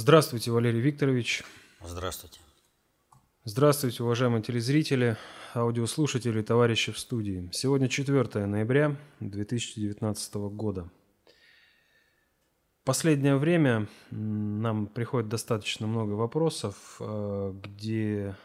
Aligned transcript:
Здравствуйте, 0.00 0.52
Валерий 0.52 0.80
Викторович. 0.80 1.42
Здравствуйте. 1.84 2.38
Здравствуйте, 3.42 4.04
уважаемые 4.04 4.44
телезрители, 4.44 5.16
аудиослушатели, 5.56 6.40
товарищи 6.42 6.92
в 6.92 6.98
студии. 7.00 7.50
Сегодня 7.52 7.88
4 7.88 8.46
ноября 8.46 8.96
2019 9.18 10.34
года. 10.52 10.88
Последнее 12.84 13.38
время 13.38 13.88
нам 14.12 14.86
приходит 14.86 15.28
достаточно 15.28 15.88
много 15.88 16.12
вопросов, 16.12 16.98
э, 17.00 17.54
где 17.60 18.36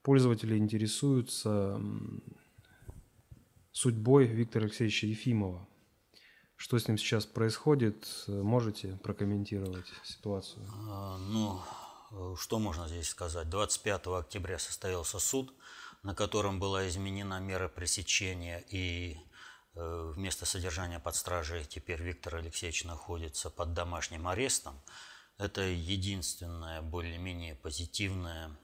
пользователи 0.00 0.56
интересуются 0.56 1.78
судьбой 3.70 4.28
Виктора 4.28 4.64
Алексеевича 4.64 5.08
Ефимова. 5.08 5.68
Что 6.56 6.78
с 6.78 6.88
ним 6.88 6.98
сейчас 6.98 7.26
происходит? 7.26 8.24
Можете 8.26 8.98
прокомментировать 9.02 9.86
ситуацию? 10.04 10.64
А, 10.88 11.18
ну, 11.18 11.60
что 12.36 12.58
можно 12.58 12.88
здесь 12.88 13.08
сказать? 13.08 13.48
25 13.50 14.06
октября 14.06 14.58
состоялся 14.58 15.18
суд, 15.18 15.52
на 16.02 16.14
котором 16.14 16.60
была 16.60 16.86
изменена 16.88 17.40
мера 17.40 17.68
пресечения, 17.68 18.64
и 18.68 19.18
э, 19.74 20.12
вместо 20.14 20.46
содержания 20.46 21.00
под 21.00 21.16
стражей 21.16 21.64
теперь 21.64 22.00
Виктор 22.02 22.36
Алексеевич 22.36 22.84
находится 22.84 23.50
под 23.50 23.74
домашним 23.74 24.28
арестом. 24.28 24.80
Это 25.38 25.62
единственное 25.62 26.82
более-менее 26.82 27.56
позитивное 27.56 28.56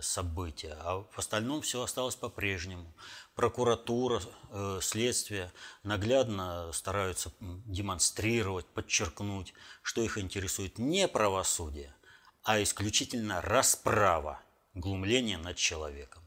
события, 0.00 0.76
а 0.80 1.02
в 1.10 1.18
остальном 1.18 1.62
все 1.62 1.82
осталось 1.82 2.16
по-прежнему. 2.16 2.92
Прокуратура, 3.34 4.20
э, 4.50 4.78
следствие 4.82 5.52
наглядно 5.82 6.72
стараются 6.72 7.32
демонстрировать, 7.40 8.66
подчеркнуть, 8.66 9.54
что 9.82 10.02
их 10.02 10.18
интересует 10.18 10.78
не 10.78 11.06
правосудие, 11.06 11.94
а 12.42 12.62
исключительно 12.62 13.40
расправа, 13.42 14.40
глумление 14.74 15.38
над 15.38 15.56
человеком. 15.56 16.22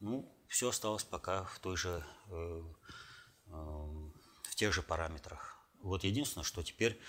Ну, 0.00 0.30
все 0.48 0.68
осталось 0.68 1.04
пока 1.04 1.44
в 1.44 1.58
той 1.60 1.76
же, 1.76 2.04
э, 2.28 2.62
в 3.46 4.54
тех 4.54 4.72
же 4.72 4.82
параметрах. 4.82 5.56
Вот 5.80 6.04
единственное, 6.04 6.44
что 6.44 6.62
теперь 6.62 7.00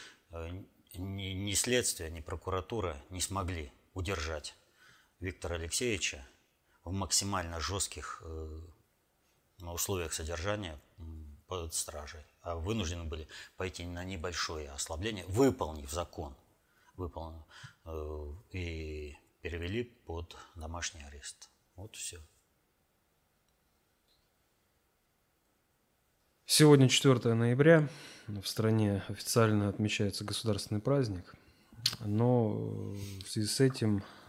ни 0.97 1.53
следствие, 1.53 2.09
ни 2.09 2.21
прокуратура 2.21 3.01
не 3.09 3.21
смогли 3.21 3.71
удержать 3.93 4.55
Виктора 5.19 5.55
Алексеевича 5.55 6.25
в 6.83 6.91
максимально 6.91 7.59
жестких 7.59 8.21
э, 8.23 8.61
условиях 9.61 10.13
содержания 10.13 10.79
под 11.47 11.73
стражей, 11.73 12.21
а 12.41 12.55
вынуждены 12.55 13.05
были 13.05 13.27
пойти 13.57 13.85
на 13.85 14.03
небольшое 14.03 14.69
ослабление, 14.69 15.25
выполнив 15.27 15.89
закон, 15.91 16.35
выполнив, 16.95 17.41
э, 17.85 18.33
и 18.51 19.17
перевели 19.41 19.83
под 19.83 20.35
домашний 20.55 21.03
арест. 21.03 21.49
Вот 21.75 21.95
все. 21.95 22.19
Сегодня 26.45 26.89
4 26.89 27.33
ноября. 27.33 27.89
В 28.27 28.45
стране 28.45 29.03
официально 29.07 29.69
отмечается 29.69 30.23
государственный 30.23 30.81
праздник. 30.81 31.35
Но 31.99 32.49
в 32.49 33.27
связи 33.27 33.47
с 33.47 33.59
этим 33.59 34.03
Э, 34.03 34.24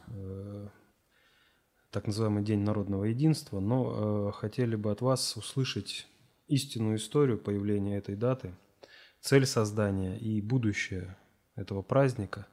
так 1.97 2.07
называемый 2.07 2.45
День 2.45 2.61
народного 2.61 3.05
единства, 3.05 3.59
но 3.59 4.29
э, 4.29 4.33
хотели 4.33 4.77
бы 4.77 4.91
от 4.91 5.01
вас 5.01 5.35
услышать 5.37 6.07
истинную 6.47 6.97
историю 6.97 7.39
появления 7.39 7.97
этой 7.97 8.17
даты, 8.17 8.55
цель 9.23 9.47
создания 9.47 10.19
и 10.19 10.43
будущее 10.43 11.17
этого 11.55 11.81
праздника, 11.81 12.47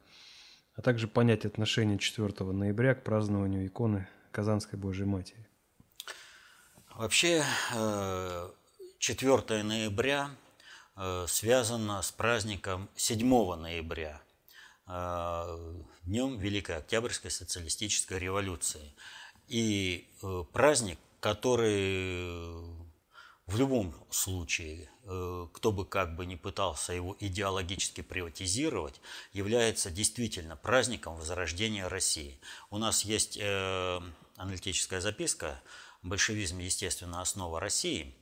а 0.74 0.80
также 0.80 1.08
понять 1.08 1.44
отношение 1.44 1.98
4 1.98 2.52
ноября 2.52 2.94
к 2.94 3.04
празднованию 3.04 3.66
иконы 3.66 4.08
Казанской 4.32 4.78
Божьей 4.78 5.04
Матери. 5.04 5.46
Вообще, 6.94 7.44
4 8.98 9.42
э, 9.48 9.62
ноября 9.62 10.30
связано 11.26 12.00
с 12.00 12.12
праздником 12.12 12.88
7 12.94 13.56
ноября– 13.56 14.22
днем 14.86 16.38
Великой 16.38 16.76
Октябрьской 16.76 17.30
социалистической 17.30 18.18
революции. 18.18 18.94
И 19.48 20.08
э, 20.22 20.44
праздник, 20.52 20.98
который 21.20 22.84
в 23.46 23.58
любом 23.58 23.94
случае, 24.10 24.90
э, 25.04 25.46
кто 25.52 25.70
бы 25.70 25.84
как 25.84 26.16
бы 26.16 26.24
ни 26.24 26.34
пытался 26.34 26.94
его 26.94 27.16
идеологически 27.20 28.00
приватизировать, 28.00 29.00
является 29.32 29.90
действительно 29.90 30.56
праздником 30.56 31.16
возрождения 31.16 31.86
России. 31.88 32.40
У 32.70 32.78
нас 32.78 33.04
есть 33.04 33.36
э, 33.40 34.00
аналитическая 34.36 35.00
записка 35.00 35.60
«Большевизм. 36.02 36.58
Естественно, 36.58 37.20
основа 37.20 37.60
России». 37.60 38.14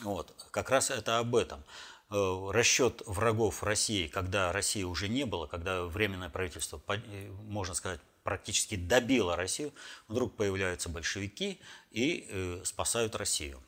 Вот, 0.00 0.34
как 0.50 0.68
раз 0.68 0.90
это 0.90 1.18
об 1.18 1.34
этом. 1.34 1.64
Э, 2.08 2.50
расчет 2.52 3.02
врагов 3.06 3.64
России, 3.64 4.06
когда 4.06 4.52
России 4.52 4.84
уже 4.84 5.08
не 5.08 5.24
было, 5.24 5.46
когда 5.46 5.82
Временное 5.84 6.28
правительство, 6.28 6.80
э, 6.88 7.28
можно 7.48 7.74
сказать, 7.74 8.00
практически 8.22 8.76
добило 8.76 9.34
Россию, 9.34 9.72
вдруг 10.06 10.36
появляются 10.36 10.88
большевики 10.88 11.60
и 11.90 12.28
э, 12.28 12.60
спасают 12.64 13.16
Россию. 13.16 13.60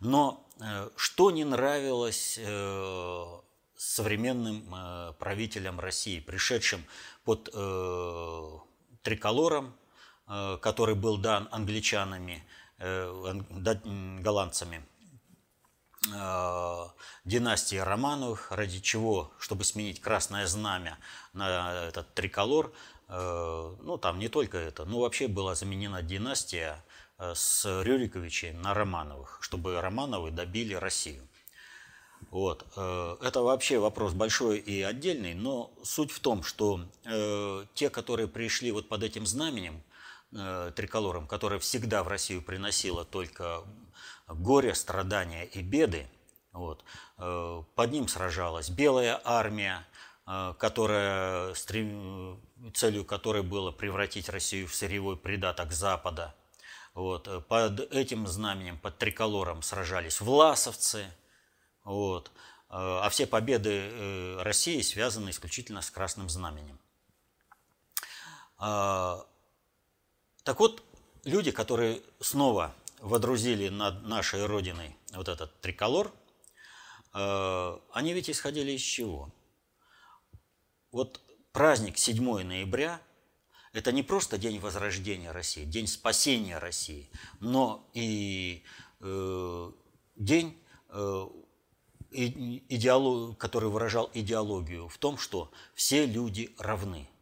Но 0.00 0.48
что 0.96 1.30
не 1.30 1.44
нравилось 1.44 2.38
современным 3.76 5.14
правителям 5.18 5.80
России, 5.80 6.20
пришедшим 6.20 6.84
под 7.24 7.44
триколором, 9.02 9.74
который 10.26 10.94
был 10.94 11.16
дан 11.16 11.48
англичанами, 11.50 12.44
голландцами– 14.20 14.84
династии 17.24 17.76
Романовых, 17.76 18.50
ради 18.50 18.80
чего, 18.80 19.32
чтобы 19.38 19.64
сменить 19.64 20.00
красное 20.00 20.46
знамя 20.46 20.98
на 21.32 21.86
этот 21.88 22.12
триколор, 22.14 22.72
э, 23.08 23.74
ну 23.82 23.96
там 23.96 24.18
не 24.18 24.28
только 24.28 24.58
это, 24.58 24.84
но 24.84 25.00
вообще 25.00 25.28
была 25.28 25.54
заменена 25.54 26.02
династия 26.02 26.84
э, 27.18 27.32
с 27.34 27.64
Рюриковичей 27.82 28.52
на 28.52 28.74
Романовых, 28.74 29.38
чтобы 29.40 29.80
Романовы 29.80 30.30
добили 30.30 30.74
Россию. 30.74 31.26
Вот. 32.30 32.66
Это 32.76 33.42
вообще 33.42 33.78
вопрос 33.78 34.14
большой 34.14 34.58
и 34.58 34.82
отдельный, 34.82 35.34
но 35.34 35.70
суть 35.82 36.10
в 36.10 36.20
том, 36.20 36.42
что 36.42 36.80
те, 37.74 37.90
которые 37.90 38.28
пришли 38.28 38.72
вот 38.72 38.88
под 38.88 39.02
этим 39.02 39.26
знаменем, 39.26 39.82
триколором, 40.74 41.28
которое 41.28 41.60
всегда 41.60 42.02
в 42.02 42.08
Россию 42.08 42.42
приносило 42.42 43.04
только 43.04 43.62
горе, 44.26 44.74
страдания 44.74 45.44
и 45.44 45.62
беды. 45.62 46.06
Вот. 46.54 46.84
Э, 47.18 47.62
под 47.74 47.90
ним 47.90 48.08
сражалась 48.08 48.70
Белая 48.70 49.20
армия, 49.24 49.84
э, 50.26 50.54
которая, 50.58 51.52
целью 51.54 53.04
которой 53.04 53.42
было 53.42 53.72
превратить 53.72 54.28
Россию 54.28 54.68
в 54.68 54.74
сырьевой 54.74 55.16
придаток 55.16 55.72
Запада. 55.72 56.34
Вот. 56.94 57.26
Э, 57.28 57.40
под 57.40 57.80
этим 57.92 58.26
знаменем, 58.26 58.78
под 58.78 58.98
триколором 58.98 59.62
сражались 59.62 60.20
власовцы. 60.20 61.06
Вот. 61.82 62.30
А 62.70 63.08
все 63.10 63.26
победы 63.26 64.36
России 64.40 64.80
связаны 64.80 65.30
исключительно 65.30 65.80
с 65.80 65.90
красным 65.90 66.28
знаменем. 66.28 66.80
Так 68.58 69.26
вот, 70.58 70.82
люди, 71.24 71.52
которые 71.52 72.02
снова 72.20 72.74
водрузили 73.04 73.68
над 73.68 74.02
нашей 74.04 74.46
Родиной 74.46 74.96
вот 75.12 75.28
этот 75.28 75.60
триколор, 75.60 76.10
э, 77.12 77.78
они 77.92 78.14
ведь 78.14 78.30
исходили 78.30 78.72
из 78.72 78.80
чего? 78.80 79.32
Вот 80.90 81.20
праздник 81.52 81.98
7 81.98 82.42
ноября– 82.42 83.00
это 83.72 83.92
не 83.92 84.02
просто 84.02 84.38
день 84.38 84.58
возрождения 84.58 85.32
России, 85.32 85.64
день 85.64 85.86
спасения 85.86 86.58
России, 86.58 87.10
но 87.40 87.90
и 87.92 88.64
э, 89.00 89.72
день, 90.16 90.58
э, 90.88 91.26
который 93.38 93.68
выражал 93.68 94.10
идеологию 94.14 94.88
в 94.88 94.96
том, 94.96 95.18
что 95.18 95.52
все 95.74 96.06
люди 96.06 96.54
равны– 96.58 97.08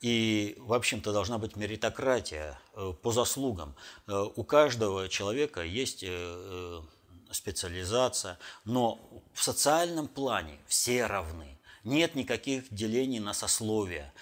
и, 0.00 0.54
в 0.58 0.72
общем-то, 0.72 1.12
должна 1.12 1.38
быть 1.38 1.56
меритократия 1.56 2.58
э, 2.74 2.92
по 3.02 3.10
заслугам. 3.10 3.74
Э, 4.06 4.26
у 4.34 4.44
каждого 4.44 5.08
человека 5.08 5.62
есть 5.62 6.04
э, 6.06 6.82
специализация, 7.32 8.38
но 8.64 9.00
в 9.34 9.42
социальном 9.42 10.06
плане 10.06 10.58
все 10.66 11.06
равны. 11.06 11.58
Нет 11.82 12.14
никаких 12.14 12.72
делений 12.72 13.18
на 13.18 13.32
сословия, 13.32 14.12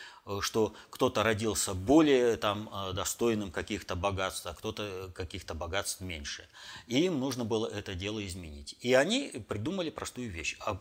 что 0.40 0.74
кто-то 0.90 1.22
родился 1.22 1.74
более 1.74 2.36
там, 2.36 2.70
достойным 2.94 3.50
каких-то 3.50 3.96
богатств, 3.96 4.46
а 4.46 4.54
кто-то 4.54 5.10
каких-то 5.14 5.54
богатств 5.54 6.00
меньше. 6.00 6.48
И 6.86 7.04
им 7.04 7.18
нужно 7.18 7.44
было 7.44 7.66
это 7.66 7.94
дело 7.94 8.24
изменить. 8.24 8.76
И 8.80 8.92
они 8.94 9.44
придумали 9.48 9.90
простую 9.90 10.30
вещь. 10.30 10.56
А 10.60 10.78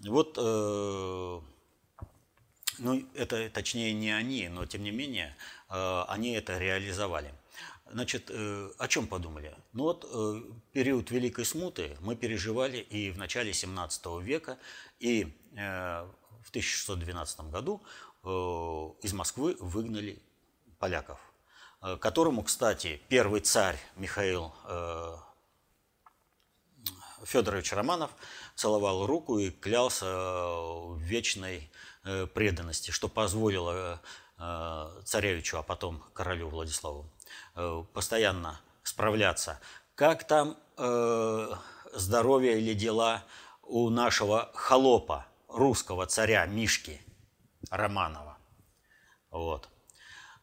вот 0.00 0.36
Ну, 2.78 3.04
это 3.14 3.50
точнее 3.50 3.92
не 3.92 4.10
они, 4.10 4.48
но 4.48 4.66
тем 4.66 4.82
не 4.82 4.90
менее 4.90 5.34
э, 5.68 6.04
они 6.08 6.32
это 6.32 6.58
реализовали. 6.58 7.34
Значит, 7.90 8.30
э, 8.30 8.70
о 8.78 8.88
чем 8.88 9.06
подумали? 9.08 9.54
Ну 9.72 9.84
вот 9.84 10.08
э, 10.08 10.42
период 10.72 11.10
Великой 11.10 11.44
Смуты 11.44 11.96
мы 12.00 12.14
переживали 12.14 12.78
и 12.78 13.10
в 13.10 13.18
начале 13.18 13.52
17 13.52 14.06
века, 14.20 14.58
и 15.00 15.32
в 15.52 16.50
1612 16.50 17.40
году 17.50 17.82
из 19.02 19.12
Москвы 19.12 19.56
выгнали 19.58 20.20
поляков, 20.78 21.18
которому, 22.00 22.42
кстати, 22.42 23.00
первый 23.08 23.40
царь 23.40 23.78
Михаил 23.96 24.52
Федорович 27.24 27.72
Романов 27.72 28.10
целовал 28.54 29.06
руку 29.06 29.38
и 29.38 29.50
клялся 29.50 30.06
в 30.06 30.98
вечной 31.00 31.70
преданности, 32.34 32.90
что 32.90 33.08
позволило 33.08 34.00
царевичу, 35.04 35.58
а 35.58 35.62
потом 35.62 36.02
королю 36.14 36.48
Владиславу 36.48 37.10
Э, 37.54 37.84
постоянно 37.92 38.60
справляться. 38.82 39.60
Как 39.94 40.26
там 40.26 40.56
э, 40.76 41.52
здоровье 41.92 42.60
или 42.60 42.74
дела 42.74 43.24
у 43.62 43.90
нашего 43.90 44.50
холопа, 44.54 45.26
русского 45.48 46.06
царя 46.06 46.46
Мишки 46.46 47.00
Романова? 47.70 48.38
Вот. 49.30 49.68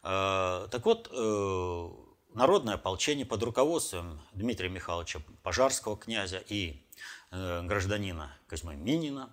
Э, 0.03 0.67
так 0.69 0.85
вот, 0.85 1.09
э, 1.11 1.89
народное 2.33 2.75
ополчение 2.75 3.25
под 3.25 3.43
руководством 3.43 4.19
Дмитрия 4.33 4.69
Михайловича 4.69 5.21
Пожарского 5.41 5.97
князя 5.97 6.43
и 6.49 6.83
э, 7.31 7.61
гражданина 7.63 8.35
Козьмы 8.47 8.75
Минина 8.75 9.29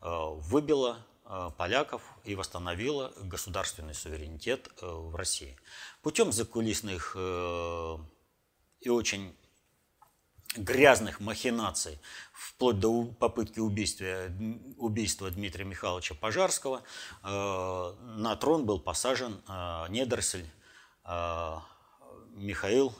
э, 0.00 0.06
выбило 0.08 0.98
Э, 0.98 1.11
поляков 1.56 2.02
и 2.24 2.34
восстановила 2.34 3.12
государственный 3.22 3.94
суверенитет 3.94 4.68
э, 4.80 4.86
в 4.86 5.14
России. 5.14 5.56
Путем 6.02 6.32
закулисных 6.32 7.14
э, 7.16 7.98
и 8.80 8.88
очень 8.88 9.34
грязных 10.56 11.20
махинаций, 11.20 11.98
вплоть 12.32 12.78
до 12.78 13.04
попытки 13.04 13.60
убийства, 13.60 14.28
убийства 14.76 15.30
Дмитрия 15.30 15.64
Михайловича 15.64 16.14
Пожарского, 16.14 16.82
на 17.22 18.36
трон 18.36 18.66
был 18.66 18.78
посажен 18.78 19.40
недоросль 19.88 20.44
Михаил 22.34 22.94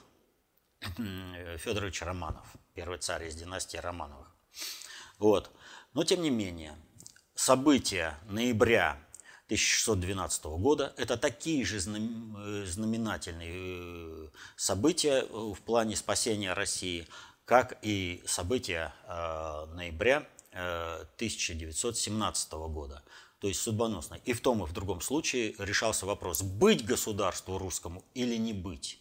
Федорович 1.58 2.00
Романов, 2.00 2.46
первый 2.72 2.96
царь 2.98 3.28
из 3.28 3.34
династии 3.34 3.76
Романовых. 3.76 4.34
Вот. 5.18 5.50
Но 5.92 6.04
тем 6.04 6.22
не 6.22 6.30
менее, 6.30 6.74
события 7.42 8.16
ноября 8.28 8.98
1612 9.46 10.44
года– 10.44 10.94
это 10.96 11.16
такие 11.16 11.64
же 11.64 11.78
э, 11.78 12.66
знаменательные 12.66 13.52
э, 13.52 14.28
события 14.56 15.24
в 15.24 15.60
плане 15.62 15.96
спасения 15.96 16.52
России, 16.52 17.08
как 17.44 17.78
и 17.82 18.22
события 18.26 18.94
э, 19.08 19.66
ноября 19.74 20.26
1917 20.52 22.52
года, 22.52 23.02
то 23.40 23.48
есть 23.48 23.60
судьбоносные. 23.60 24.20
И 24.24 24.34
в 24.34 24.40
том 24.40 24.62
и 24.62 24.66
в 24.66 24.72
другом 24.72 25.00
случае 25.00 25.56
решался 25.58 26.06
вопрос, 26.06 26.42
быть 26.42 26.84
государству 26.84 27.58
русскому 27.58 28.04
или 28.14 28.36
не 28.36 28.52
быть. 28.52 29.00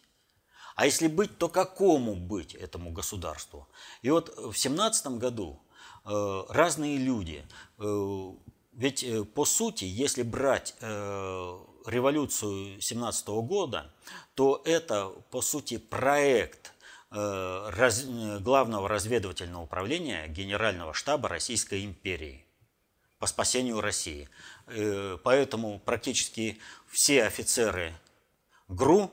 А 0.76 0.86
если 0.86 1.08
быть, 1.08 1.38
то 1.38 1.48
какому 1.48 2.16
быть 2.16 2.56
этому 2.56 2.92
государству? 2.92 3.68
И 4.02 4.10
вот 4.10 4.36
в 4.36 4.58
17 4.58 5.20
году 5.20 5.62
Э, 5.62 5.71
разные 6.04 6.98
люди. 6.98 7.46
Э, 7.78 8.32
ведь 8.74 9.04
э, 9.04 9.24
по 9.24 9.46
сути, 9.46 9.86
если 9.86 10.24
брать 10.24 10.76
революцию 10.82 12.80
17 12.80 13.28
года, 13.28 13.92
то 14.36 14.62
это 14.66 15.08
по 15.32 15.42
сути 15.42 15.78
проект 15.78 16.74
главного 17.10 18.88
разведывательного 18.88 19.64
управления 19.64 20.28
Генерального 20.28 20.94
штаба 20.94 21.28
Российской 21.28 21.84
империи 21.84 22.46
по 23.20 23.26
спасению 23.26 23.82
России. 23.82 24.30
Поэтому 25.24 25.80
практически 25.80 26.60
все 26.88 27.24
офицеры 27.24 27.94
ГРУ 28.70 29.12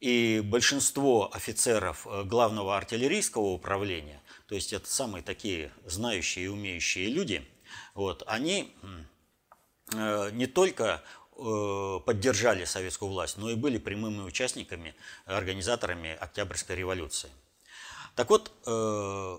и 0.00 0.42
большинство 0.44 1.30
офицеров 1.32 2.06
главного 2.26 2.76
артиллерийского 2.76 3.46
управления 3.46 4.20
то 4.50 4.56
есть 4.56 4.72
это 4.72 4.90
самые 4.90 5.22
такие 5.22 5.70
знающие 5.86 6.46
и 6.46 6.48
умеющие 6.48 7.06
люди, 7.06 7.48
вот, 7.94 8.24
они 8.26 8.74
э, 9.92 10.30
не 10.32 10.48
только 10.48 11.04
э, 11.36 12.00
поддержали 12.04 12.64
советскую 12.64 13.12
власть, 13.12 13.36
но 13.36 13.48
и 13.48 13.54
были 13.54 13.78
прямыми 13.78 14.22
участниками, 14.22 14.96
организаторами 15.24 16.16
Октябрьской 16.16 16.74
революции. 16.74 17.30
Так 18.16 18.28
вот, 18.28 18.50
э, 18.66 19.38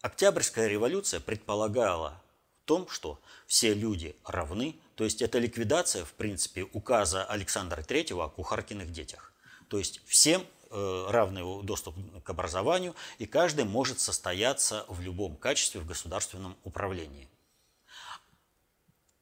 Октябрьская 0.00 0.66
революция 0.66 1.20
предполагала 1.20 2.22
в 2.62 2.66
том, 2.66 2.88
что 2.88 3.20
все 3.46 3.74
люди 3.74 4.16
равны, 4.24 4.74
то 4.94 5.04
есть 5.04 5.20
это 5.20 5.38
ликвидация, 5.38 6.06
в 6.06 6.14
принципе, 6.14 6.62
указа 6.72 7.26
Александра 7.26 7.82
III 7.82 8.24
о 8.24 8.30
кухаркиных 8.30 8.90
детях. 8.90 9.34
То 9.68 9.76
есть 9.76 10.00
всем 10.06 10.46
равный 10.70 11.62
доступ 11.62 11.94
к 12.22 12.30
образованию, 12.30 12.94
и 13.18 13.26
каждый 13.26 13.64
может 13.64 14.00
состояться 14.00 14.84
в 14.88 15.00
любом 15.00 15.36
качестве 15.36 15.80
в 15.80 15.86
государственном 15.86 16.56
управлении. 16.64 17.28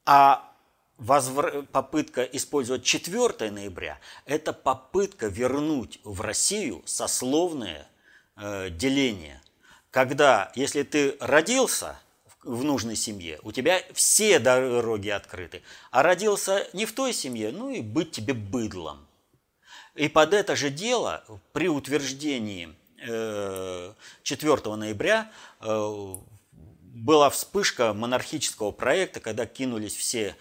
А 0.05 0.53
возвр... 0.99 1.65
попытка 1.73 2.23
использовать 2.23 2.85
4 2.85 3.51
ноября– 3.51 3.99
это 4.25 4.53
попытка 4.53 5.27
вернуть 5.27 6.01
в 6.05 6.21
Россию 6.21 6.83
сословное 6.87 7.89
э, 8.37 8.71
деление. 8.71 9.43
Когда, 9.91 10.53
если 10.55 10.83
ты 10.83 11.17
родился 11.21 11.99
в 12.43 12.63
нужной 12.63 12.97
семье, 12.97 13.41
у 13.43 13.51
тебя 13.51 13.83
все 13.93 14.39
дороги 14.39 15.09
открыты, 15.09 15.63
а 15.91 16.03
родился 16.03 16.69
не 16.73 16.87
в 16.87 16.93
той 16.93 17.13
семье, 17.13 17.51
ну 17.51 17.71
и 17.71 17.81
быть 17.81 18.13
тебе 18.13 18.35
быдлом. 18.35 19.07
И 19.97 20.09
под 20.09 20.35
это 20.35 20.57
же 20.57 20.71
дело 20.71 21.25
при 21.53 21.69
утверждении 21.69 22.75
4 22.99 24.53
э, 24.53 24.77
ноября 24.77 25.33
э, 25.61 26.15
была 26.83 27.31
вспышка 27.31 27.95
монархического 27.95 28.73
проекта, 28.73 29.21
когда 29.21 29.47
кинулись 29.47 29.97
все 29.97 30.37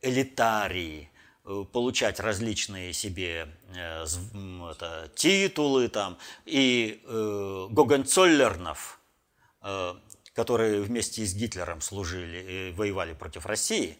элитарии 0.00 1.10
э, 1.44 1.64
получать 1.72 2.20
различные 2.20 2.94
себе 2.94 3.48
это, 3.74 5.10
титулы 5.14 5.88
там, 5.88 6.16
и 6.46 7.02
э, 7.04 7.66
Гогенцоллернов, 7.70 8.98
которые 10.32 10.80
вместе 10.80 11.26
с 11.26 11.34
Гитлером 11.34 11.80
служили 11.80 12.70
и 12.70 12.72
воевали 12.72 13.14
против 13.14 13.46
России, 13.46 13.98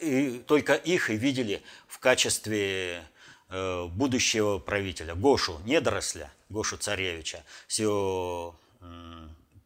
и 0.00 0.42
только 0.46 0.74
их 0.74 1.08
и 1.08 1.16
видели 1.16 1.62
в 1.86 1.98
качестве 2.00 3.04
Э, 3.04 3.13
будущего 3.48 4.58
правителя, 4.58 5.14
Гошу, 5.14 5.60
недоросля, 5.64 6.32
Гошу 6.48 6.76
Царевича, 6.76 7.44
с 7.68 7.78
его 7.78 8.56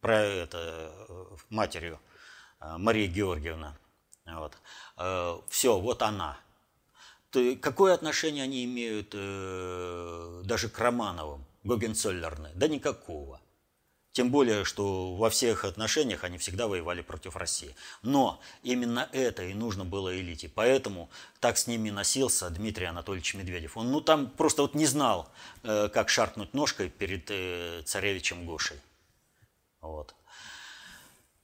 про 0.01 0.21
это, 0.21 0.91
матерью 1.49 1.99
э, 2.59 2.77
Мария 2.77 3.07
Георгиевна. 3.07 3.75
Вот. 4.25 4.53
Э, 4.97 5.37
Все, 5.49 5.79
вот 5.79 6.01
она. 6.01 6.37
Какое 7.61 7.93
отношение 7.93 8.43
они 8.43 8.65
имеют 8.65 9.11
даже 10.47 10.67
к 10.67 10.79
Романовым, 10.79 11.45
Гогенцоллерны? 11.63 12.49
Да 12.55 12.67
никакого. 12.67 13.39
Тем 14.11 14.31
более, 14.31 14.65
что 14.65 15.15
во 15.15 15.29
всех 15.29 15.65
отношениях 15.65 16.23
они 16.23 16.37
всегда 16.39 16.67
воевали 16.67 17.01
против 17.01 17.35
России. 17.35 17.75
Но 18.01 18.41
именно 18.63 19.07
это 19.11 19.43
и 19.43 19.53
нужно 19.53 19.85
было 19.85 20.19
элите. 20.19 20.49
Поэтому 20.49 21.09
так 21.39 21.57
с 21.57 21.67
ними 21.67 21.91
носился 21.91 22.49
Дмитрий 22.49 22.85
Анатольевич 22.85 23.35
Медведев. 23.35 23.77
Он 23.77 23.91
ну, 23.91 24.01
там 24.01 24.29
просто 24.29 24.63
вот 24.63 24.73
не 24.73 24.87
знал, 24.87 25.31
э, 25.63 25.89
как 25.89 26.09
шаркнуть 26.09 26.53
ножкой 26.53 26.89
перед 26.89 27.29
э, 27.29 27.83
царевичем 27.85 28.45
Гошей. 28.45 28.79
Вот. 29.79 30.15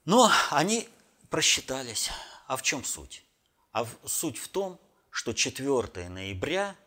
Но 0.05 0.31
они 0.49 0.89
просчитались. 1.29 2.09
А 2.47 2.57
в 2.57 2.63
чем 2.63 2.83
суть? 2.83 3.23
А 3.73 3.85
суть 4.05 4.37
в 4.37 4.47
том, 4.47 4.79
что 5.11 5.33
4 5.33 6.09
ноября– 6.09 6.75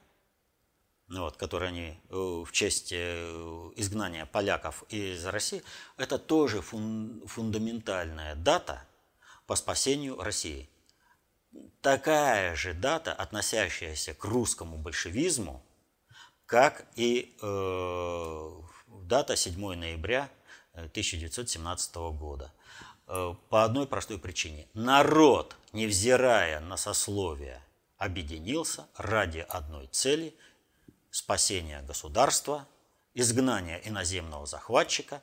вот, 1.08 1.36
которые 1.36 1.68
они 1.68 2.00
э, 2.10 2.14
в 2.14 2.52
честь 2.52 2.92
э, 2.92 3.70
изгнания 3.76 4.26
поляков 4.26 4.84
из 4.90 5.24
России, 5.24 5.62
это 5.96 6.18
тоже 6.18 6.60
фун, 6.60 7.22
фундаментальная 7.26 8.34
дата 8.34 8.84
по 9.46 9.56
спасению 9.56 10.20
России. 10.20 10.68
Такая 11.80 12.54
же 12.54 12.74
дата, 12.74 13.12
относящаяся 13.14 14.12
к 14.12 14.24
русскому 14.24 14.76
большевизму, 14.76 15.62
как 16.44 16.86
и 16.94 17.34
э, 17.40 18.50
дата 18.86 19.36
7 19.36 19.74
ноября 19.74 20.30
1917 20.74 21.96
года. 22.18 22.52
Э, 23.06 23.34
по 23.48 23.64
одной 23.64 23.86
простой 23.86 24.18
причине. 24.18 24.68
Народ, 24.74 25.56
невзирая 25.72 26.60
на 26.60 26.76
сословия, 26.76 27.62
объединился 27.96 28.86
ради 28.98 29.38
одной 29.48 29.86
цели– 29.86 30.36
спасения 31.10 31.82
государства, 31.82 32.66
изгнания 33.14 33.80
иноземного 33.84 34.46
захватчика 34.46 35.22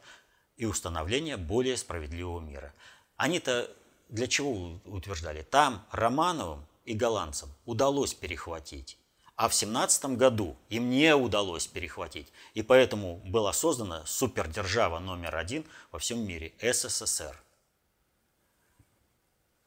и 0.58 0.66
установления 0.66 1.38
более 1.38 1.78
справедливого 1.78 2.40
мира. 2.40 2.74
Они-то 3.18 3.70
для 4.10 4.28
чего 4.28 4.80
утверждали? 4.86 5.42
Там 5.42 5.86
Романовым 5.92 6.66
и 6.86 6.94
голландцам 6.94 7.50
удалось 7.66 8.14
перехватить 8.14 8.98
а 9.36 9.50
в 9.50 9.54
17 9.54 10.18
году 10.18 10.56
им 10.70 10.90
не 10.90 11.14
удалось 11.16 11.68
перехватить. 11.68 12.32
И 12.54 12.62
поэтому 12.62 13.18
была 13.26 13.52
создана 13.54 14.06
супердержава 14.06 15.00
номер 15.00 15.36
один 15.36 15.66
во 15.92 16.00
всем 16.00 16.26
мире– 16.26 16.54
СССР. 16.62 17.36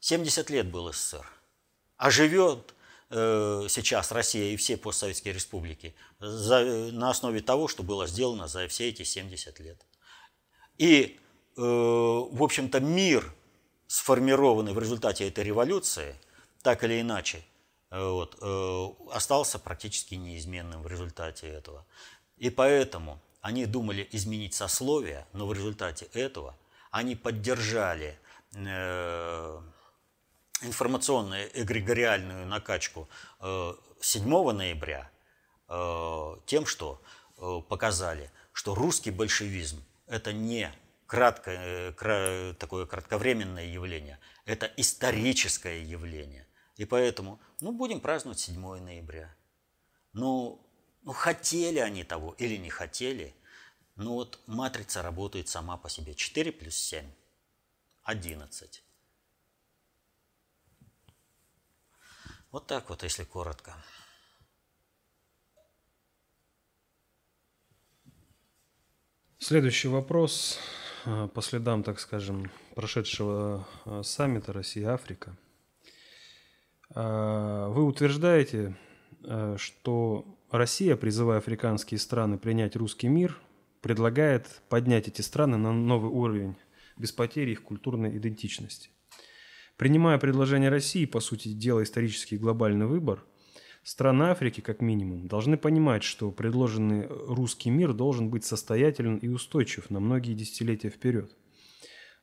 70 0.01 0.51
лет 0.51 0.71
был 0.71 0.93
СССР. 0.93 1.27
А 1.97 2.11
живет 2.11 2.75
сейчас 3.11 4.13
Россия 4.13 4.53
и 4.53 4.57
все 4.57 4.77
постсоветские 4.77 5.33
республики 5.33 5.95
за, 6.21 6.91
на 6.93 7.11
основе 7.11 7.41
того, 7.41 7.67
что 7.67 7.83
было 7.83 8.07
сделано 8.07 8.49
за 8.49 8.69
все 8.69 8.89
эти 8.89 9.03
70 9.03 9.59
лет. 9.61 9.87
И, 10.77 11.19
э, 11.57 11.61
в 11.61 12.43
общем-то, 12.43 12.81
мир, 12.81 13.33
сформированный 13.87 14.73
в 14.73 14.79
результате 14.79 15.27
этой 15.27 15.45
революции, 15.45 16.17
так 16.63 16.85
или 16.85 17.01
иначе, 17.01 17.43
вот, 17.91 18.37
э, 18.41 18.89
остался 19.13 19.59
практически 19.59 20.15
неизменным 20.15 20.83
в 20.83 20.87
результате 20.89 21.49
этого. 21.49 21.87
И 22.37 22.51
поэтому 22.51 23.21
они 23.41 23.67
думали 23.67 24.07
изменить 24.13 24.55
сословие, 24.55 25.27
но 25.33 25.47
в 25.47 25.53
результате 25.53 26.07
этого 26.13 26.57
они 26.91 27.17
поддержали 27.17 28.19
э, 28.55 29.61
информационную 30.63 31.49
эгрегориальную 31.61 32.47
накачку 32.47 33.09
7 33.41 34.35
э, 34.35 34.53
ноября 34.53 35.11
тем, 36.47 36.65
что 36.65 37.03
показали, 37.69 38.31
что 38.53 38.75
русский 38.75 39.11
большевизм– 39.11 39.85
это 40.07 40.33
не 40.33 40.73
краткое, 41.07 41.93
такое 42.55 42.87
кратковременное 42.87 43.67
явление, 43.67 44.19
это 44.47 44.73
историческое 44.79 45.83
явление. 45.83 46.47
И 46.77 46.87
поэтому, 46.87 47.39
ну, 47.61 47.73
будем 47.73 48.01
праздновать 48.01 48.39
7 48.39 48.79
ноября. 48.79 49.35
Ну, 50.15 50.59
ну, 51.03 51.13
хотели 51.13 51.81
они 51.81 52.03
того 52.05 52.35
или 52.39 52.57
не 52.57 52.71
хотели, 52.71 53.35
ну 53.97 54.15
вот 54.15 54.39
матрица 54.47 55.03
работает 55.03 55.49
сама 55.49 55.77
по 55.77 55.89
себе. 55.89 56.15
4 56.15 56.53
плюс 56.53 56.77
7– 56.77 57.05
11. 58.05 58.83
Вот 62.51 62.67
так 62.67 62.89
вот, 62.89 63.03
если 63.03 63.25
коротко. 63.25 63.75
Следующий 69.39 69.89
вопрос 69.89 70.59
э, 71.05 71.29
по 71.29 71.43
следам, 71.43 71.83
так 71.83 72.01
скажем, 72.01 72.51
прошедшего 72.75 73.67
э, 73.85 74.03
саммита 74.03 74.53
Россия-Африка– 74.53 75.37
а, 76.95 77.69
вы 77.69 77.85
утверждаете, 77.85 78.77
э, 79.25 79.57
что 79.59 80.25
Россия, 80.51 80.97
призывая 80.97 81.39
африканские 81.39 81.99
страны 81.99 82.39
принять 82.39 82.77
русский 82.77 83.09
мир, 83.09 83.39
предлагает 83.83 84.63
поднять 84.69 85.09
эти 85.09 85.21
страны 85.21 85.57
на 85.57 85.73
новый 85.73 86.11
уровень 86.11 86.57
без 86.97 87.13
потери 87.13 87.53
их 87.53 87.63
культурной 87.63 88.17
идентичности. 88.17 88.91
Принимая 89.79 90.19
предложение 90.19 90.69
России, 90.69 91.07
по 91.07 91.21
сути 91.21 91.49
дела 91.49 91.83
исторический 91.83 92.37
глобальный 92.37 92.87
выбор, 92.87 93.25
страны 93.83 94.25
Африки, 94.25 94.61
как 94.61 94.83
минимум, 94.83 95.29
должны 95.29 95.57
понимать, 95.57 96.03
что 96.03 96.31
предложенный 96.31 97.07
русский 97.07 97.71
мир 97.71 97.95
должен 97.95 98.29
быть 98.29 98.45
состоятелен 98.45 99.17
и 99.17 99.29
устойчив 99.29 99.89
на 99.89 100.01
многие 100.01 100.35
десятилетия 100.35 100.91
вперед. 100.91 101.35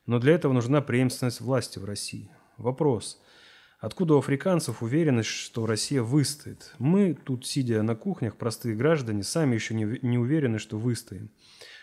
Но 0.06 0.20
для 0.20 0.34
этого 0.34 0.52
нужна 0.52 0.82
преемственность 0.82 1.40
власти 1.40 1.80
в 1.80 1.84
России. 1.84 2.30
Вопрос– 2.58 3.20
Откуда 3.78 4.14
у 4.14 4.18
африканцев 4.18 4.82
уверенность, 4.82 5.28
что 5.28 5.66
Россия 5.66 6.02
выстоит? 6.02 6.74
Мы 6.78 7.12
тут, 7.12 7.46
сидя 7.46 7.82
на 7.82 7.94
кухнях, 7.94 8.36
простые 8.36 8.74
граждане, 8.74 9.22
сами 9.22 9.54
еще 9.54 9.74
не, 9.74 9.84
не 10.00 10.16
уверены, 10.16 10.58
что 10.58 10.78
выстоим. 10.78 11.30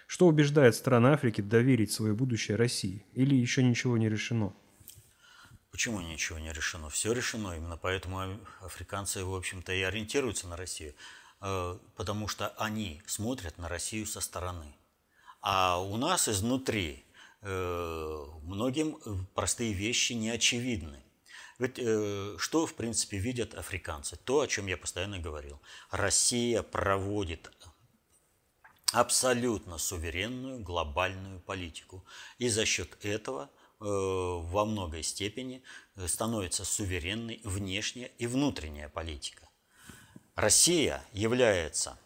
Что 0.08 0.28
убеждает 0.28 0.74
страны 0.74 1.10
Африки 1.10 1.42
доверить 1.42 1.92
свое 1.92 2.16
будущее 2.16 2.58
России? 2.58 3.06
Или 3.14 3.36
еще 3.36 3.62
ничего 3.62 3.96
не 3.98 4.10
решено? 4.10 4.54
Почему 5.74 6.02
ничего 6.02 6.38
не 6.38 6.54
решено? 6.54 6.88
Все 6.92 7.14
решено. 7.14 7.58
Именно 7.58 7.78
поэтому 7.78 8.40
африканцы, 8.62 9.26
в 9.26 9.34
общем-то, 9.34 9.74
и 9.74 9.82
ориентируются 9.82 10.48
на 10.48 10.56
Россию. 10.56 10.94
Э, 11.42 11.80
потому 11.96 12.28
что 12.28 12.50
они 12.60 13.02
смотрят 13.08 13.58
на 13.58 13.68
Россию 13.68 14.06
со 14.06 14.22
стороны. 14.22 14.76
А 15.42 15.82
у 15.82 15.98
нас 15.98 16.30
изнутри 16.30 17.04
э, 17.42 18.26
многим 18.44 19.26
простые 19.34 19.74
вещи 19.74 20.14
не 20.14 20.30
очевидны. 20.30 21.04
Ведь 21.58 21.80
э, 21.80 22.36
что, 22.38 22.68
в 22.68 22.76
принципе, 22.76 23.18
видят 23.18 23.56
африканцы? 23.56 24.16
То, 24.16 24.42
о 24.42 24.48
чем 24.48 24.68
я 24.68 24.78
постоянно 24.78 25.18
говорил. 25.18 25.60
Россия 25.90 26.62
проводит 26.62 27.52
абсолютно 28.92 29.80
суверенную 29.80 30.60
глобальную 30.60 31.40
политику. 31.40 32.06
И 32.38 32.48
за 32.48 32.64
счет 32.64 33.04
этого 33.04 33.50
э, 33.50 33.63
во 33.86 34.66
многой 34.66 35.04
степени 35.04 35.64
э, 35.96 36.08
становится 36.08 36.66
суверенной 36.66 37.42
внешняя 37.44 38.12
и 38.18 38.28
внутренняя 38.28 38.90
политика. 38.90 39.50
Россия 40.36 41.04
является 41.12 41.98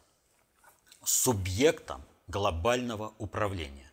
субъектом 1.03 2.03
глобального 2.27 3.13
управления. 3.17 3.91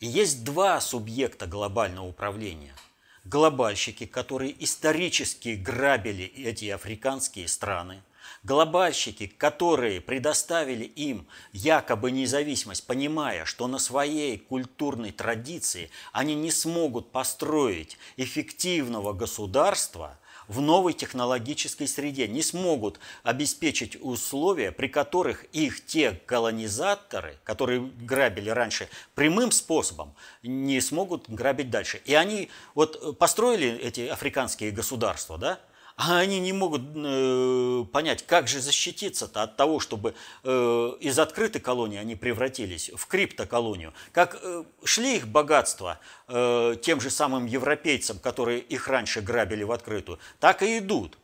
И 0.00 0.06
есть 0.06 0.44
два 0.44 0.80
субъекта 0.80 1.46
глобального 1.46 2.06
управления– 2.06 2.74
глобальщики, 3.24 4.06
которые 4.06 4.54
исторически 4.62 5.54
грабили 5.54 6.24
эти 6.24 6.68
африканские 6.68 7.48
страны, 7.48 8.02
глобальщики, 8.42 9.26
которые 9.26 10.00
предоставили 10.00 10.84
им 10.84 11.26
якобы 11.52 12.10
независимость, 12.10 12.86
понимая, 12.86 13.44
что 13.44 13.66
на 13.66 13.78
своей 13.78 14.38
культурной 14.38 15.12
традиции 15.12 15.90
они 16.12 16.34
не 16.34 16.50
смогут 16.50 17.12
построить 17.12 17.98
эффективного 18.16 19.12
государства– 19.12 20.18
в 20.48 20.60
новой 20.60 20.92
технологической 20.92 21.86
среде, 21.86 22.28
не 22.28 22.42
смогут 22.42 22.98
обеспечить 23.22 23.96
условия, 24.00 24.72
при 24.72 24.88
которых 24.88 25.44
их 25.52 25.84
те 25.84 26.12
колонизаторы, 26.26 27.38
которые 27.44 27.80
грабили 27.80 28.50
раньше 28.50 28.88
прямым 29.14 29.50
способом, 29.50 30.14
не 30.42 30.80
смогут 30.80 31.28
грабить 31.28 31.70
дальше. 31.70 32.00
И 32.04 32.14
они 32.14 32.50
вот 32.74 33.18
построили 33.18 33.78
эти 33.78 34.06
африканские 34.06 34.70
государства, 34.70 35.38
да, 35.38 35.60
а 35.96 36.18
они 36.18 36.40
не 36.40 36.52
могут 36.52 36.82
э, 36.96 37.84
понять, 37.92 38.26
как 38.26 38.48
же 38.48 38.60
защититься-то 38.60 39.44
от 39.44 39.56
того, 39.56 39.78
чтобы 39.78 40.14
э, 40.42 40.92
из 41.00 41.18
открытой 41.20 41.60
колонии 41.60 41.98
они 41.98 42.16
превратились 42.16 42.90
в 42.92 43.06
криптоколонию. 43.06 43.94
Как 44.10 44.38
э, 44.42 44.64
шли 44.82 45.16
их 45.16 45.28
богатства 45.28 46.00
э, 46.26 46.76
тем 46.82 47.00
же 47.00 47.10
самым 47.10 47.46
европейцам, 47.46 48.18
которые 48.18 48.58
их 48.58 48.88
раньше 48.88 49.20
грабили 49.20 49.62
в 49.62 49.70
открытую, 49.70 50.18
так 50.40 50.64
и 50.64 50.78
идут. 50.78 51.16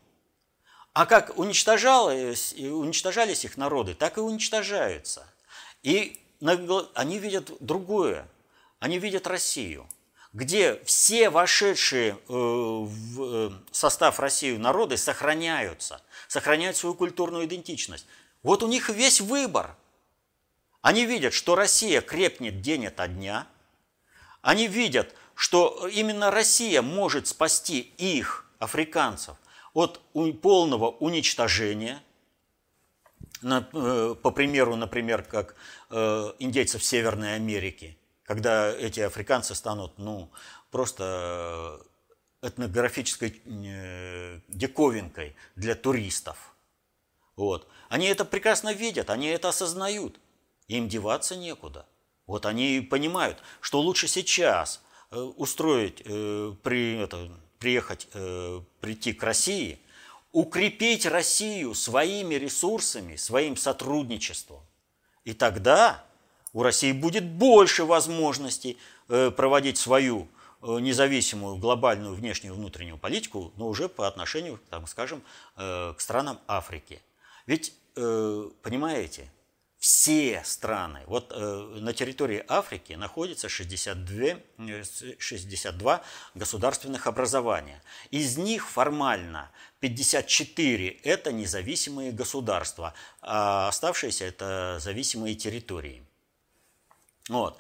А 0.93 1.05
как 1.07 1.37
уничтожалось, 1.37 2.53
уничтожались 2.53 3.45
их 3.45 3.57
народы, 3.57 3.95
так 3.95 4.19
и 4.19 4.21
уничтожаются. 4.21 5.27
И 5.83 6.21
они 6.95 7.19
видят 7.19 7.51
другое. 7.59 8.29
Они 8.79 8.99
видят 8.99 9.27
Россию– 9.27 9.89
где 10.33 10.81
все 10.85 11.29
вошедшие 11.29 12.13
э, 12.13 12.17
в 12.29 13.23
э, 13.23 13.51
состав 13.73 14.21
России 14.21 14.57
народы 14.57 14.97
сохраняются, 14.97 16.03
сохраняют 16.29 16.77
свою 16.77 16.95
культурную 16.95 17.47
идентичность. 17.47 18.07
Вот 18.43 18.63
у 18.63 18.69
них 18.69 18.89
весь 18.89 19.21
выбор. 19.21 19.75
Они 20.83 21.05
видят, 21.05 21.35
что 21.35 21.57
Россия 21.57 22.01
крепнет 22.01 22.63
день 22.63 22.87
ото 22.87 23.09
дня. 23.09 23.47
Они 24.41 24.69
видят, 24.69 25.15
что 25.35 25.89
именно 25.89 26.31
Россия 26.31 26.81
может 26.81 27.27
спасти 27.27 27.81
их, 27.99 28.47
африканцев, 28.59 29.37
от 29.75 30.01
полного 30.41 30.91
уничтожения. 30.91 32.03
Э, 33.43 34.15
по 34.23 34.31
примеру, 34.31 34.77
например, 34.77 35.25
как 35.25 35.57
индейцев 35.91 36.85
Северной 36.85 37.35
Америки– 37.35 37.97
когда 38.31 38.71
эти 38.71 39.01
африканцы 39.01 39.57
станут, 39.57 39.99
ну, 39.99 40.31
просто 40.71 41.81
этнографической 42.43 43.43
э, 43.45 44.39
диковинкой 44.47 45.35
для 45.57 45.75
туристов. 45.75 46.55
Вот. 47.35 47.67
Они 47.89 48.07
это 48.07 48.25
прекрасно 48.25 48.73
видят, 48.73 49.11
они 49.11 49.27
это 49.27 49.49
осознают. 49.49 50.21
Им 50.69 50.89
деваться 50.89 51.35
некуда. 51.35 51.87
Вот 52.29 52.47
они 52.47 52.87
понимают, 52.89 53.43
что 53.61 53.81
лучше 53.81 54.07
сейчас 54.07 54.81
устроить, 55.11 55.97
при, 56.05 56.99
это, 56.99 57.33
приехать, 57.59 58.07
прийти 58.81 59.13
к 59.13 59.25
России, 59.25 59.81
укрепить 60.31 61.05
Россию 61.05 61.75
своими 61.75 62.37
ресурсами, 62.37 63.17
своим 63.17 63.57
сотрудничеством. 63.57 64.61
И 65.25 65.35
тогда 65.35 66.05
у 66.53 66.63
России 66.63 66.93
будет 66.93 67.25
больше 67.25 67.85
возможностей 67.85 68.79
проводить 69.07 69.79
свою 69.79 70.29
независимую 70.63 71.57
глобальную 71.57 72.15
внешнюю 72.15 72.55
и 72.55 72.57
внутреннюю 72.57 72.99
политику, 72.99 73.53
но 73.57 73.69
уже 73.69 73.89
по 73.89 74.07
отношению, 74.07 74.61
там, 74.69 74.87
скажем, 74.87 75.23
к 75.57 75.97
странам 75.99 76.39
Африки. 76.47 77.01
Ведь, 77.47 77.75
понимаете, 77.95 79.31
все 79.81 80.43
страны. 80.45 81.01
Вот 81.07 81.33
э, 81.35 81.79
на 81.81 81.95
территории 81.95 82.45
Африки 82.49 82.93
находится 82.93 83.49
62, 83.49 84.37
62 85.19 85.97
э, 85.97 86.01
государственных 86.39 87.07
образования. 87.07 87.83
Из 88.11 88.37
них 88.37 88.69
формально 88.69 89.51
54– 89.81 90.89
это 91.03 91.33
независимые 91.33 92.13
государства, 92.13 92.93
а 93.23 93.69
оставшиеся– 93.69 94.25
это 94.27 94.79
зависимые 94.83 95.35
территории. 95.35 96.05
Вот. 97.31 97.57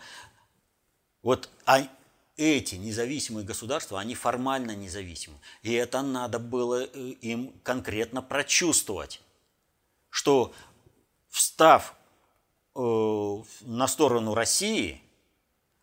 Вот 1.22 1.48
а 1.64 1.88
эти 2.36 2.74
независимые 2.74 3.46
государства, 3.46 3.98
они 4.00 4.14
формально 4.14 4.76
независимы. 4.76 5.36
И 5.62 5.72
это 5.72 6.02
надо 6.02 6.38
было 6.38 6.84
э, 6.84 6.88
им 7.22 7.52
конкретно 7.62 8.20
прочувствовать, 8.22 9.22
что 10.10 10.52
встав 11.28 11.96
Э, 12.76 13.42
на 13.62 13.88
сторону 13.88 14.34
России, 14.34 15.02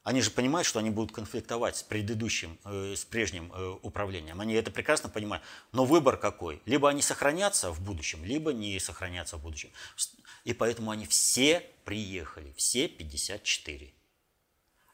они 0.08 0.22
же 0.22 0.32
понимают, 0.32 0.66
что 0.66 0.80
они 0.80 0.90
будут 0.90 1.14
конфликтовать 1.14 1.76
с 1.76 1.84
предыдущим, 1.84 2.58
э, 2.64 2.94
с 2.96 3.04
прежним 3.04 3.52
э, 3.54 3.78
управлением. 3.82 4.40
Они 4.40 4.54
это 4.54 4.72
прекрасно 4.72 5.10
понимают. 5.10 5.44
Но 5.74 5.84
выбор 5.84 6.16
какой? 6.16 6.62
Либо 6.66 6.88
они 6.88 7.02
сохранятся 7.02 7.72
в 7.72 7.82
будущем, 7.82 8.24
либо 8.24 8.54
не 8.54 8.80
сохранятся 8.80 9.36
в 9.36 9.42
будущем. 9.42 9.70
И 10.46 10.54
поэтому 10.54 10.92
они 10.92 11.06
все 11.08 11.62
приехали, 11.84 12.54
все 12.56 12.88
54. 12.88 13.94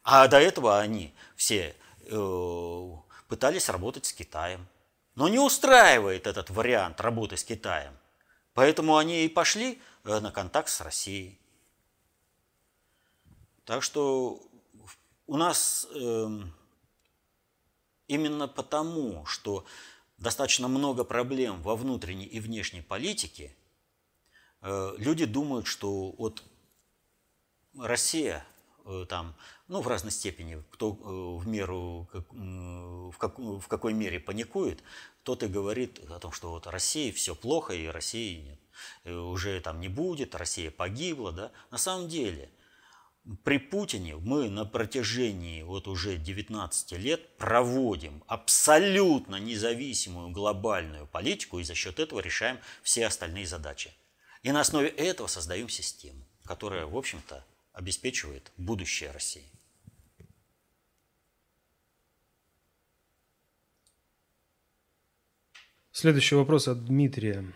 А 0.02 0.28
до 0.28 0.40
этого 0.40 0.80
они 0.80 1.14
все 1.36 1.76
пытались 3.28 3.70
работать 3.70 4.08
с 4.08 4.14
Китаем. 4.14 4.68
Но 5.14 5.30
не 5.30 5.38
устраивает 5.38 6.26
этот 6.26 6.50
вариант 6.50 7.00
работы 7.02 7.38
с 7.38 7.44
Китаем. 7.44 7.96
Поэтому 8.56 8.98
они 8.98 9.26
и 9.26 9.30
пошли 9.30 9.80
на 10.06 10.32
контакт 10.32 10.70
с 10.70 10.82
Россией. 10.82 11.40
Так 13.64 13.84
что 13.84 14.42
у 15.28 15.38
нас 15.38 15.88
э, 15.94 16.28
именно 18.08 18.48
потому, 18.48 19.26
что 19.26 19.66
достаточно 20.18 20.68
много 20.68 21.04
проблем 21.04 21.62
во 21.62 21.76
внутренней 21.76 22.26
и 22.26 22.40
внешней 22.40 22.82
политике, 22.82 23.56
э, 24.62 24.94
люди 24.98 25.26
думают, 25.26 25.68
что 25.68 26.12
вот 26.12 26.44
Россия 27.78 28.46
э, 28.86 29.06
там, 29.08 29.36
ну, 29.68 29.82
в 29.82 29.88
разной 29.88 30.12
степени, 30.12 30.64
кто 30.72 30.92
э, 30.92 31.44
в 31.44 31.48
меру, 31.48 32.10
в, 32.12 33.18
как, 33.18 33.40
в 33.40 33.68
какой 33.68 33.94
мере 33.94 34.20
паникует, 34.20 34.84
тот 35.24 35.42
и 35.44 35.48
говорит 35.48 36.00
о 36.10 36.20
том, 36.20 36.34
что 36.34 36.52
вот 36.52 36.68
России 36.68 37.12
все 37.12 37.34
плохо, 37.34 37.74
и 37.74 37.88
России 37.88 38.42
нет, 38.42 38.60
э, 39.06 39.16
уже 39.16 39.60
там 39.62 39.80
не 39.80 39.88
будет, 39.88 40.36
Россия 40.36 40.70
погибла, 40.70 41.32
да. 41.32 41.52
На 41.72 41.78
самом 41.78 42.10
деле– 42.10 42.52
при 43.44 43.58
Путине 43.58 44.18
мы 44.18 44.50
на 44.50 44.66
протяжении 44.66 45.62
вот 45.64 45.88
уже 45.88 46.18
19 46.18 46.92
лет 46.94 47.38
проводим 47.38 48.22
абсолютно 48.28 49.38
независимую 49.38 50.30
глобальную 50.30 51.08
политику 51.08 51.60
и 51.60 51.64
за 51.64 51.74
счет 51.74 52.00
этого 52.00 52.20
решаем 52.20 52.60
все 52.82 53.06
остальные 53.06 53.48
задачи. 53.48 53.92
И 54.42 54.52
на 54.52 54.60
основе 54.60 54.90
этого 54.90 55.28
создаем 55.28 55.70
систему, 55.70 56.28
которая, 56.44 56.86
в 56.86 56.98
общем-то, 56.98 57.46
обеспечивает 57.72 58.52
будущее 58.58 59.12
России. 59.12 59.46
Следующий 65.94 66.36
вопрос 66.36 66.68
от 66.68 66.84
Дмитрия. 66.86 67.54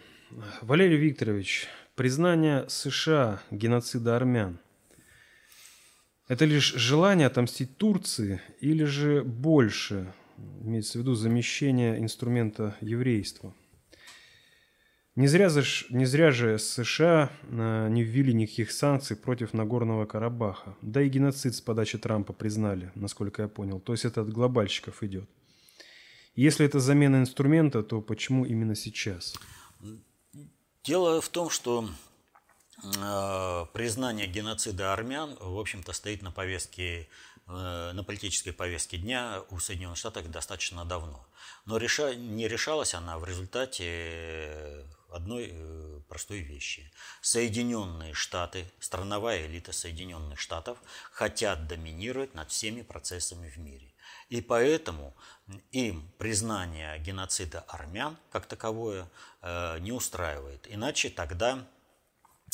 Валерий 0.61 0.97
Викторович, 0.97 1.67
признание 1.95 2.69
США 2.69 3.41
геноцида 3.51 4.15
армян– 4.15 4.59
это 6.27 6.45
лишь 6.45 6.73
желание 6.73 7.27
отомстить 7.27 7.77
Турции 7.77 8.41
или 8.59 8.83
же 8.83 9.23
больше, 9.23 10.13
имеется 10.61 10.97
в 10.97 11.01
виду 11.01 11.15
замещение 11.15 11.99
инструмента 11.99 12.75
еврейства? 12.81 13.53
Не 15.15 15.27
зря, 15.27 15.49
не 15.89 16.05
зря 16.05 16.29
же 16.29 16.59
США 16.59 17.31
а, 17.49 17.87
не 17.87 18.03
ввели 18.03 18.33
никаких 18.33 18.71
санкций 18.71 19.15
против 19.15 19.53
Нагорного 19.53 20.05
Карабаха. 20.05 20.75
Да 20.83 21.01
и 21.01 21.09
геноцид 21.09 21.55
с 21.55 21.61
подачи 21.61 21.97
Трампа 21.97 22.33
признали, 22.33 22.91
насколько 22.93 23.41
я 23.41 23.47
понял. 23.47 23.79
То 23.79 23.93
есть 23.93 24.05
это 24.05 24.21
от 24.21 24.29
глобальщиков 24.29 25.01
идет. 25.01 25.27
Если 26.35 26.67
это 26.67 26.79
замена 26.79 27.15
инструмента, 27.15 27.81
то 27.81 27.99
почему 27.99 28.45
именно 28.45 28.75
сейчас? 28.75 29.33
Дело 30.83 31.19
в 31.19 31.29
том, 31.29 31.49
что 31.49 31.89
Э, 31.89 32.06
признание 33.73 34.27
геноцида 34.27 34.93
армян, 34.93 35.35
в 35.39 35.59
общем-то, 35.59 35.93
стоит 35.93 36.21
на 36.21 36.31
повестке, 36.31 37.09
э, 37.47 37.91
на 37.93 38.03
политической 38.03 38.51
повестке 38.51 38.97
дня 38.97 39.41
у 39.49 39.59
Соединенных 39.59 39.97
Штатов 39.97 40.29
достаточно 40.29 40.85
давно. 40.85 41.27
Но 41.65 41.77
реша... 41.77 42.13
не 42.13 42.47
решалась 42.47 42.93
она 42.93 43.17
в 43.17 43.25
результате 43.25 44.85
одной 45.09 45.49
э, 45.51 46.01
простой 46.07 46.39
вещи. 46.39 46.91
Соединенные 47.21 48.13
Штаты, 48.13 48.71
страновая 48.79 49.47
элита 49.47 49.71
Соединенных 49.71 50.39
Штатов 50.39 50.77
хотят 51.11 51.67
доминировать 51.67 52.35
над 52.35 52.51
всеми 52.51 52.83
процессами 52.83 53.49
в 53.49 53.57
мире. 53.57 53.91
И 54.29 54.41
поэтому 54.41 55.15
им 55.71 56.11
признание 56.19 56.99
геноцида 56.99 57.61
армян 57.61 58.17
как 58.29 58.45
таковое 58.45 59.09
не 59.79 59.93
устраивает. 59.93 60.67
Иначе 60.69 61.09
тогда 61.09 61.65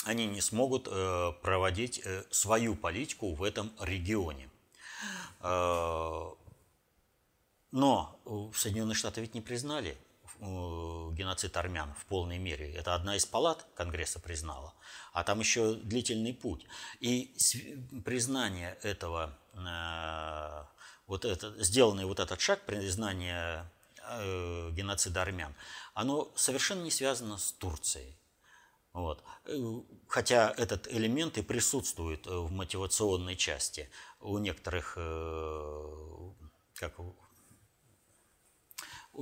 они 0.05 0.27
не 0.27 0.41
смогут 0.41 0.87
э, 0.89 1.31
проводить 1.41 2.01
э, 2.03 2.23
свою 2.31 2.75
политику 2.75 3.33
в 3.33 3.43
этом 3.43 3.71
регионе. 3.79 4.49
Э, 5.41 6.31
но 7.71 8.19
Соединенные 8.53 8.95
Штаты 8.95 9.21
ведь 9.21 9.33
не 9.33 9.41
признали 9.41 9.97
геноцид 10.39 11.55
армян 11.55 11.93
в 11.95 12.05
полной 12.05 12.37
мере. 12.37 12.73
Это 12.73 12.95
одна 12.95 13.15
из 13.15 13.25
палат 13.25 13.65
Конгресса 13.75 14.19
признала, 14.19 14.73
а 15.13 15.23
там 15.23 15.39
еще 15.39 15.75
длительный 15.75 16.33
путь. 16.33 16.65
И 16.99 17.33
признание 18.03 18.77
этого, 18.83 19.35
вот 21.07 21.23
это, 21.23 21.63
сделанный 21.63 22.05
вот 22.05 22.19
этот 22.19 22.41
шаг, 22.41 22.65
признание 22.65 23.65
геноцида 24.73 25.21
армян, 25.21 25.55
оно 25.93 26.31
совершенно 26.35 26.83
не 26.83 26.91
связано 26.91 27.37
с 27.37 27.53
Турцией. 27.53 28.17
Вот. 28.93 29.23
Э, 29.45 29.81
хотя 30.07 30.53
этот 30.55 30.87
элемент 30.87 31.37
и 31.37 31.41
присутствует 31.41 32.27
э, 32.27 32.29
в 32.29 32.51
мотивационной 32.51 33.35
части 33.35 33.89
у 34.19 34.37
некоторых, 34.37 34.93
э, 34.97 36.31
как 36.75 36.99
у 36.99 37.15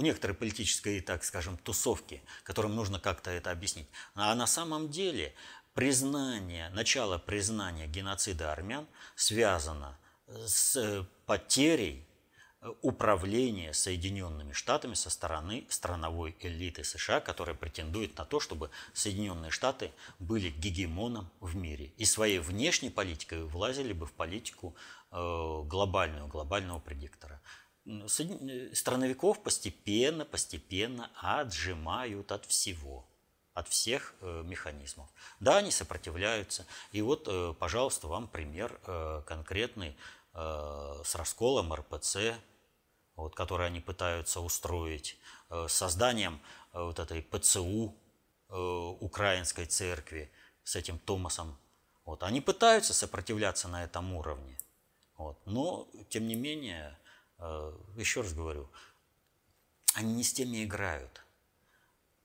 некоторой 0.01 0.36
политической, 0.36 0.99
так 0.99 1.23
скажем, 1.23 1.57
тусовки, 1.57 2.21
которым 2.43 2.75
нужно 2.75 2.99
как-то 2.99 3.31
это 3.31 3.51
объяснить. 3.51 3.88
А 4.13 4.36
на 4.36 4.45
самом 4.45 4.89
деле 4.89 5.34
признание, 5.73 6.69
начало 6.69 7.17
признания 7.17 7.88
геноцида 7.88 8.51
армян 8.51 8.88
связано 9.15 9.97
с 10.27 11.07
потерей 11.25 12.05
управления 12.82 13.74
Соединенными 13.74 14.54
Штатами 14.54 14.93
со 14.93 15.10
стороны 15.10 15.65
страновой 15.69 16.36
элиты 16.41 16.84
США, 16.84 17.19
которая 17.19 17.56
претендует 17.56 18.17
на 18.17 18.26
то, 18.26 18.39
чтобы 18.39 18.69
Соединенные 18.93 19.50
Штаты 19.50 19.91
были 20.19 20.50
гегемоном 20.50 21.30
в 21.39 21.56
мире 21.56 21.91
и 21.97 22.06
своей 22.06 22.39
внешней 22.39 22.91
политикой 22.91 23.43
влазили 23.45 23.93
бы 23.93 24.06
в 24.06 24.13
политику 24.13 24.76
э, 25.12 25.15
глобальную, 25.65 26.28
глобального 26.28 26.80
предиктора. 26.80 27.41
Страновиков 28.06 29.41
постепенно, 29.41 30.24
постепенно 30.24 31.10
отжимают 31.15 32.32
от 32.32 32.45
всего 32.45 33.08
от 33.54 33.67
всех 33.67 34.13
э, 34.21 34.43
механизмов. 34.45 35.10
Да, 35.41 35.58
они 35.58 35.71
сопротивляются. 35.71 36.65
И 36.93 37.02
вот, 37.02 37.28
э, 37.28 37.54
пожалуйста, 37.60 38.08
вам 38.08 38.28
пример 38.28 38.80
конкретный 39.26 39.97
с 40.34 41.15
расколом 41.15 41.74
РПЦ 41.74 42.17
вот, 43.15 43.36
которые 43.36 43.67
они 43.67 43.80
пытаются 43.80 44.39
устроить, 44.39 45.17
э, 45.50 45.67
созданием 45.69 46.41
э, 46.74 46.82
вот 46.82 47.00
этой 47.00 47.21
ПЦУ 47.21 47.95
э, 48.50 48.56
украинской 49.00 49.65
церкви 49.65 50.32
с 50.63 50.76
этим 50.76 51.00
Томасом. 51.00 51.58
Вот, 52.06 52.24
они 52.24 52.41
пытаются 52.41 52.93
сопротивляться 52.93 53.67
на 53.67 53.84
этом 53.84 54.13
уровне. 54.13 54.58
Вот, 55.17 55.39
но, 55.45 55.88
тем 56.10 56.28
не 56.28 56.36
менее, 56.36 56.97
еще 57.95 58.21
раз 58.21 58.34
говорю, 58.34 58.69
они 59.93 60.13
не 60.13 60.24
с 60.24 60.34
теми 60.34 60.63
играют. 60.63 61.21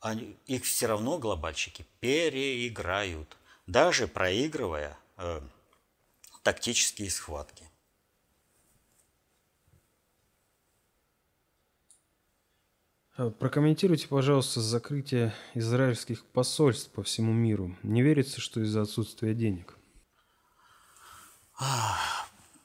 Они, 0.01 0.39
их 0.47 0.65
все 0.65 0.87
равно 0.87 1.19
глобальщики 1.19 1.87
переиграют, 2.01 3.37
даже 3.67 4.07
проигрывая 4.07 4.97
э, 5.17 5.41
тактические 6.43 7.11
схватки. 7.11 7.69
А 13.05 13.06
прокомментируйте, 13.17 14.09
пожалуйста, 14.09 14.61
закрытие 14.61 15.35
израильских 15.55 16.25
посольств 16.25 16.91
по 16.91 17.03
всему 17.03 17.33
миру. 17.33 17.77
Не 17.83 18.03
верится, 18.03 18.41
что 18.41 18.61
из-за 18.61 18.83
отсутствия 18.83 19.35
денег? 19.35 19.77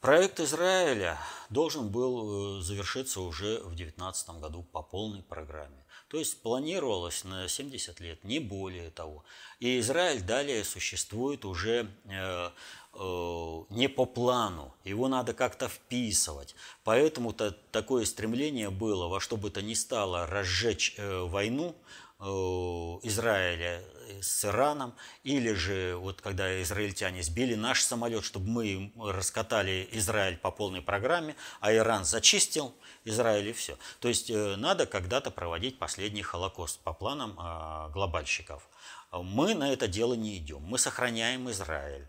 Проект 0.02 0.40
Израиля 0.40 1.18
должен 1.50 1.90
был 1.90 2.60
э, 2.60 2.62
завершиться 2.62 3.22
уже 3.22 3.60
в 3.60 3.76
2019 3.76 4.30
году 4.42 4.64
по 4.64 4.82
полной 4.82 5.22
программе. 5.22 5.86
То 6.12 6.18
есть 6.18 6.42
планировалось 6.42 7.24
на 7.24 7.48
70 7.48 8.02
лет, 8.02 8.22
не 8.26 8.40
более 8.40 8.90
того. 8.90 9.24
И 9.62 9.80
Израиль 9.80 10.22
далее 10.22 10.66
существует 10.66 11.46
уже 11.46 11.90
э, 12.04 12.50
э, 12.94 13.64
не 13.70 13.88
по 13.88 14.06
плану, 14.06 14.74
его 14.84 15.08
надо 15.08 15.34
как-то 15.34 15.70
вписывать. 15.70 16.54
Поэтому-то 16.84 17.52
такое 17.72 18.04
стремление 18.04 18.70
было 18.70 19.08
во 19.08 19.22
что 19.22 19.38
бы 19.38 19.52
то 19.52 19.62
ни 19.62 19.74
стало 19.74 20.28
разжечь 20.28 20.96
э, 20.98 21.22
войну 21.22 21.74
Израиля 22.22 23.84
с 24.22 24.46
Ираном, 24.46 24.96
или 25.24 25.54
же 25.54 25.96
вот 25.96 26.22
когда 26.22 26.62
израильтяне 26.62 27.24
сбили 27.24 27.56
наш 27.56 27.82
самолет, 27.82 28.24
чтобы 28.24 28.48
мы 28.48 28.92
раскатали 29.12 29.90
Израиль 29.92 30.38
по 30.38 30.52
полной 30.52 30.82
программе, 30.82 31.36
а 31.60 31.74
Иран 31.74 32.06
зачистил 32.06 32.76
Израиль 33.06 33.50
и 33.50 33.54
все. 33.54 33.78
То 34.00 34.08
есть 34.08 34.30
э, 34.30 34.56
надо 34.58 34.86
когда-то 34.86 35.32
проводить 35.32 35.80
последний 35.80 36.22
Холокост 36.22 36.80
по 36.82 36.94
планам 36.94 37.36
а, 37.38 37.90
глобальщиков. 37.90 38.68
Мы 39.12 39.56
на 39.56 39.74
это 39.74 39.88
дело 39.88 40.14
не 40.14 40.38
идем, 40.38 40.62
мы 40.62 40.78
сохраняем 40.78 41.50
Израиль 41.50 42.08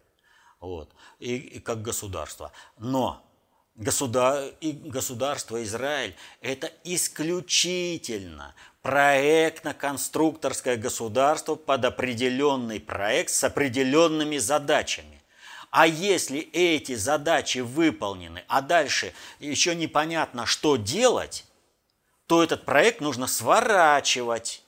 вот, 0.60 0.90
и, 1.18 1.36
и 1.36 1.58
как 1.58 1.82
государство. 1.82 2.52
Но 2.78 3.24
государ, 3.74 4.52
и 4.60 4.72
государство 4.72 5.62
Израиль– 5.62 6.14
это 6.40 6.70
исключительно 6.84 8.54
проектно-конструкторское 8.82 10.76
государство 10.76 11.54
под 11.54 11.84
определенный 11.84 12.80
проект 12.80 13.30
с 13.30 13.44
определенными 13.44 14.38
задачами. 14.38 15.22
А 15.70 15.86
если 15.86 16.40
эти 16.40 16.94
задачи 16.96 17.58
выполнены, 17.58 18.44
а 18.48 18.60
дальше 18.60 19.14
еще 19.38 19.74
непонятно, 19.74 20.44
что 20.46 20.76
делать, 20.76 21.46
то 22.26 22.42
этот 22.42 22.64
проект 22.64 23.00
нужно 23.00 23.26
сворачивать 23.26 24.64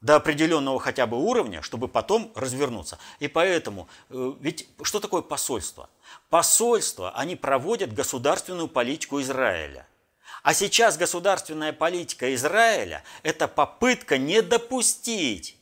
до 0.00 0.14
определенного 0.16 0.78
хотя 0.78 1.06
бы 1.06 1.18
уровня, 1.18 1.60
чтобы 1.60 1.88
потом 1.88 2.32
развернуться. 2.36 2.98
И 3.18 3.26
поэтому, 3.26 3.88
э, 4.10 4.32
ведь 4.40 4.68
что 4.82 5.00
такое 5.00 5.22
посольство? 5.22 5.90
Посольство, 6.30 7.10
они 7.10 7.34
проводят 7.34 7.92
государственную 7.92 8.68
политику 8.68 9.20
Израиля– 9.20 9.86
а 10.42 10.54
сейчас 10.54 10.96
государственная 10.96 11.72
политика 11.72 12.34
Израиля– 12.34 13.02
это 13.22 13.48
попытка 13.48 14.18
не 14.18 14.42
допустить 14.42 15.58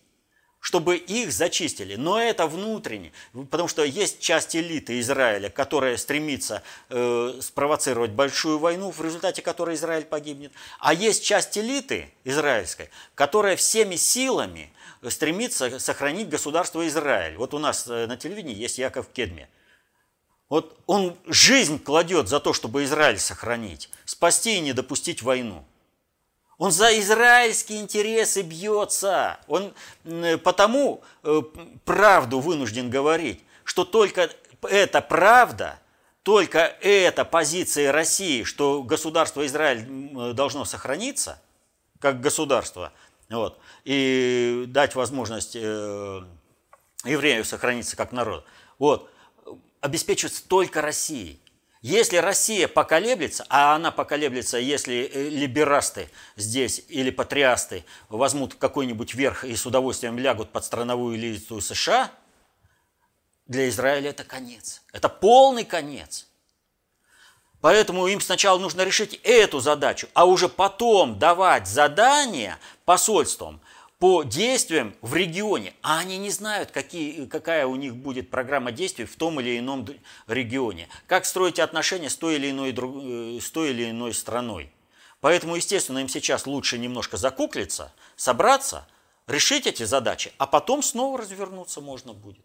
чтобы 0.66 0.96
их 0.96 1.30
зачистили. 1.30 1.94
Но 1.94 2.20
это 2.20 2.48
внутренне, 2.48 3.12
потому 3.52 3.68
что 3.68 3.84
есть 3.84 4.18
часть 4.18 4.56
элиты 4.56 4.98
Израиля, 4.98 5.48
которая 5.48 5.96
стремится 5.96 6.64
э, 6.88 7.38
спровоцировать 7.40 8.10
большую 8.10 8.58
войну, 8.58 8.90
в 8.90 9.00
результате 9.00 9.42
которой 9.42 9.76
Израиль 9.76 10.06
погибнет. 10.06 10.50
А 10.80 10.92
есть 10.92 11.24
часть 11.24 11.56
элиты 11.56 12.10
израильской, 12.24 12.90
которая 13.14 13.54
всеми 13.54 13.94
силами 13.94 14.72
стремится 15.08 15.78
сохранить 15.78 16.28
государство 16.28 16.84
Израиль. 16.88 17.36
Вот 17.36 17.54
у 17.54 17.60
нас 17.60 17.86
э, 17.86 18.08
на 18.08 18.16
телевидении 18.16 18.56
есть 18.56 18.78
Яков 18.78 19.06
Кедми. 19.12 19.48
Вот 20.48 20.78
он 20.86 21.16
жизнь 21.26 21.78
кладет 21.82 22.28
за 22.28 22.40
то, 22.40 22.52
чтобы 22.52 22.84
Израиль 22.84 23.18
сохранить, 23.18 23.90
спасти 24.04 24.56
и 24.56 24.60
не 24.60 24.72
допустить 24.72 25.22
войну. 25.22 25.64
Он 26.58 26.70
за 26.70 26.98
израильские 27.00 27.80
интересы 27.80 28.42
бьется. 28.42 29.38
Он 29.46 29.74
потому 30.42 31.02
э, 31.22 31.42
правду 31.84 32.40
вынужден 32.40 32.88
говорить, 32.88 33.42
что 33.64 33.84
только 33.84 34.30
эта 34.62 35.02
правда, 35.02 35.78
только 36.22 36.58
эта 36.58 37.24
позиция 37.24 37.92
России, 37.92 38.44
что 38.44 38.82
государство 38.82 39.44
Израиль 39.44 40.34
должно 40.34 40.64
сохраниться, 40.64 41.40
как 42.00 42.20
государство, 42.20 42.92
вот, 43.28 43.58
и 43.84 44.64
дать 44.68 44.94
возможность 44.94 45.56
э, 45.56 46.22
еврею 47.04 47.44
сохраниться 47.44 47.96
как 47.96 48.12
народ, 48.12 48.44
вот, 48.78 49.10
обеспечивается 49.80 50.46
только 50.46 50.82
Россией. 50.82 51.40
Если 51.82 52.16
Россия 52.16 52.66
поколеблется, 52.66 53.46
а 53.48 53.74
она 53.76 53.92
поколеблется, 53.92 54.58
если 54.58 55.08
э, 55.12 55.28
либерасты 55.28 56.10
здесь 56.34 56.82
или 56.88 57.10
патриасты 57.10 57.84
возьмут 58.08 58.54
какой-нибудь 58.54 59.14
верх 59.14 59.44
и 59.44 59.54
с 59.54 59.66
удовольствием 59.66 60.18
лягут 60.18 60.50
под 60.50 60.64
страновую 60.64 61.16
элиту 61.16 61.60
США, 61.60 62.10
для 63.46 63.68
Израиля 63.68 64.10
это 64.10 64.24
конец. 64.24 64.82
Это 64.92 65.08
полный 65.08 65.64
конец. 65.64 66.26
Поэтому 67.60 68.06
им 68.06 68.20
сначала 68.20 68.58
нужно 68.58 68.82
решить 68.82 69.20
эту 69.22 69.60
задачу, 69.60 70.08
а 70.14 70.24
уже 70.24 70.48
потом 70.48 71.18
давать 71.18 71.68
задания 71.68 72.58
посольствам 72.84 73.60
по 73.98 74.24
действиям 74.24 74.94
в 75.00 75.14
регионе, 75.14 75.72
а 75.82 75.98
они 75.98 76.18
не 76.18 76.30
знают, 76.30 76.70
какие, 76.70 77.24
какая 77.26 77.66
у 77.66 77.76
них 77.76 77.96
будет 77.96 78.30
программа 78.30 78.70
действий 78.70 79.06
в 79.06 79.16
том 79.16 79.40
или 79.40 79.58
ином 79.58 79.86
регионе, 80.26 80.88
как 81.06 81.24
строить 81.24 81.58
отношения 81.58 82.10
с 82.10 82.16
той 82.16 82.36
или 82.36 82.50
иной, 82.50 82.74
э, 82.76 83.40
с 83.40 83.50
той 83.50 83.70
или 83.70 83.90
иной 83.90 84.12
страной. 84.12 84.70
Поэтому, 85.20 85.56
естественно, 85.56 85.98
им 85.98 86.08
сейчас 86.08 86.46
лучше 86.46 86.78
немножко 86.78 87.16
закуклиться, 87.16 87.92
собраться, 88.16 88.86
решить 89.26 89.66
эти 89.66 89.84
задачи, 89.84 90.32
а 90.36 90.46
потом 90.46 90.82
снова 90.82 91.18
развернуться 91.18 91.80
можно 91.80 92.12
будет. 92.12 92.44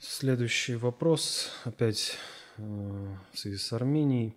Следующий 0.00 0.74
вопрос, 0.74 1.50
опять 1.64 2.16
э, 2.56 2.62
в 3.32 3.38
связи 3.38 3.58
с 3.58 3.72
Арменией. 3.72 4.36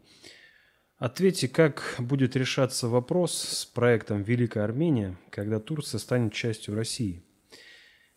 Ответьте, 1.01 1.47
как 1.47 1.95
будет 1.97 2.35
решаться 2.35 2.87
вопрос 2.87 3.33
с 3.33 3.65
проектом 3.65 4.21
«Великая 4.21 4.63
Армения», 4.63 5.17
когда 5.31 5.59
Турция 5.59 5.97
станет 5.97 6.31
частью 6.31 6.75
России? 6.75 7.23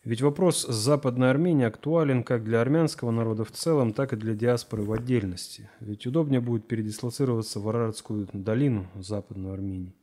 Ведь 0.05 0.21
вопрос 0.21 0.67
с 0.67 0.75
Западной 0.75 1.31
Арменией 1.31 1.69
актуален 1.69 2.23
как 2.23 2.45
для 2.45 2.61
армянского 2.61 3.11
народа 3.11 3.47
в 3.47 3.53
целом, 3.53 3.95
так 3.95 4.13
и 4.13 4.17
для 4.17 4.35
диаспоры 4.35 4.83
в 4.83 4.93
отдельности. 4.93 5.71
Ведь 5.81 6.07
удобнее 6.07 6.43
будет 6.43 6.69
передислоцироваться 6.69 7.59
в 7.59 7.67
Араратскую 7.71 8.29
долину, 8.35 8.87
Западную 8.97 9.55
Армению. 9.55 9.95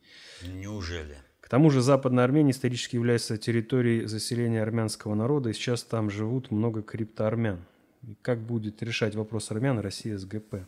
Неужели? 0.44 1.14
К 1.40 1.48
тому 1.48 1.70
же 1.70 1.82
Западная 1.82 2.24
Армения 2.24 2.50
исторически 2.50 2.96
является 2.96 3.38
территорией 3.38 4.06
заселения 4.06 4.60
армянского 4.60 5.14
народа, 5.14 5.50
и 5.50 5.52
сейчас 5.52 5.84
там 5.84 6.10
живут 6.10 6.50
много 6.50 6.82
криптоармян. 6.82 7.64
И 8.02 8.16
как 8.22 8.40
будет 8.40 8.82
решать 8.82 9.14
вопрос 9.14 9.52
армян 9.52 9.78
Россия 9.78 10.18
с 10.18 10.24
ГП? 10.24 10.66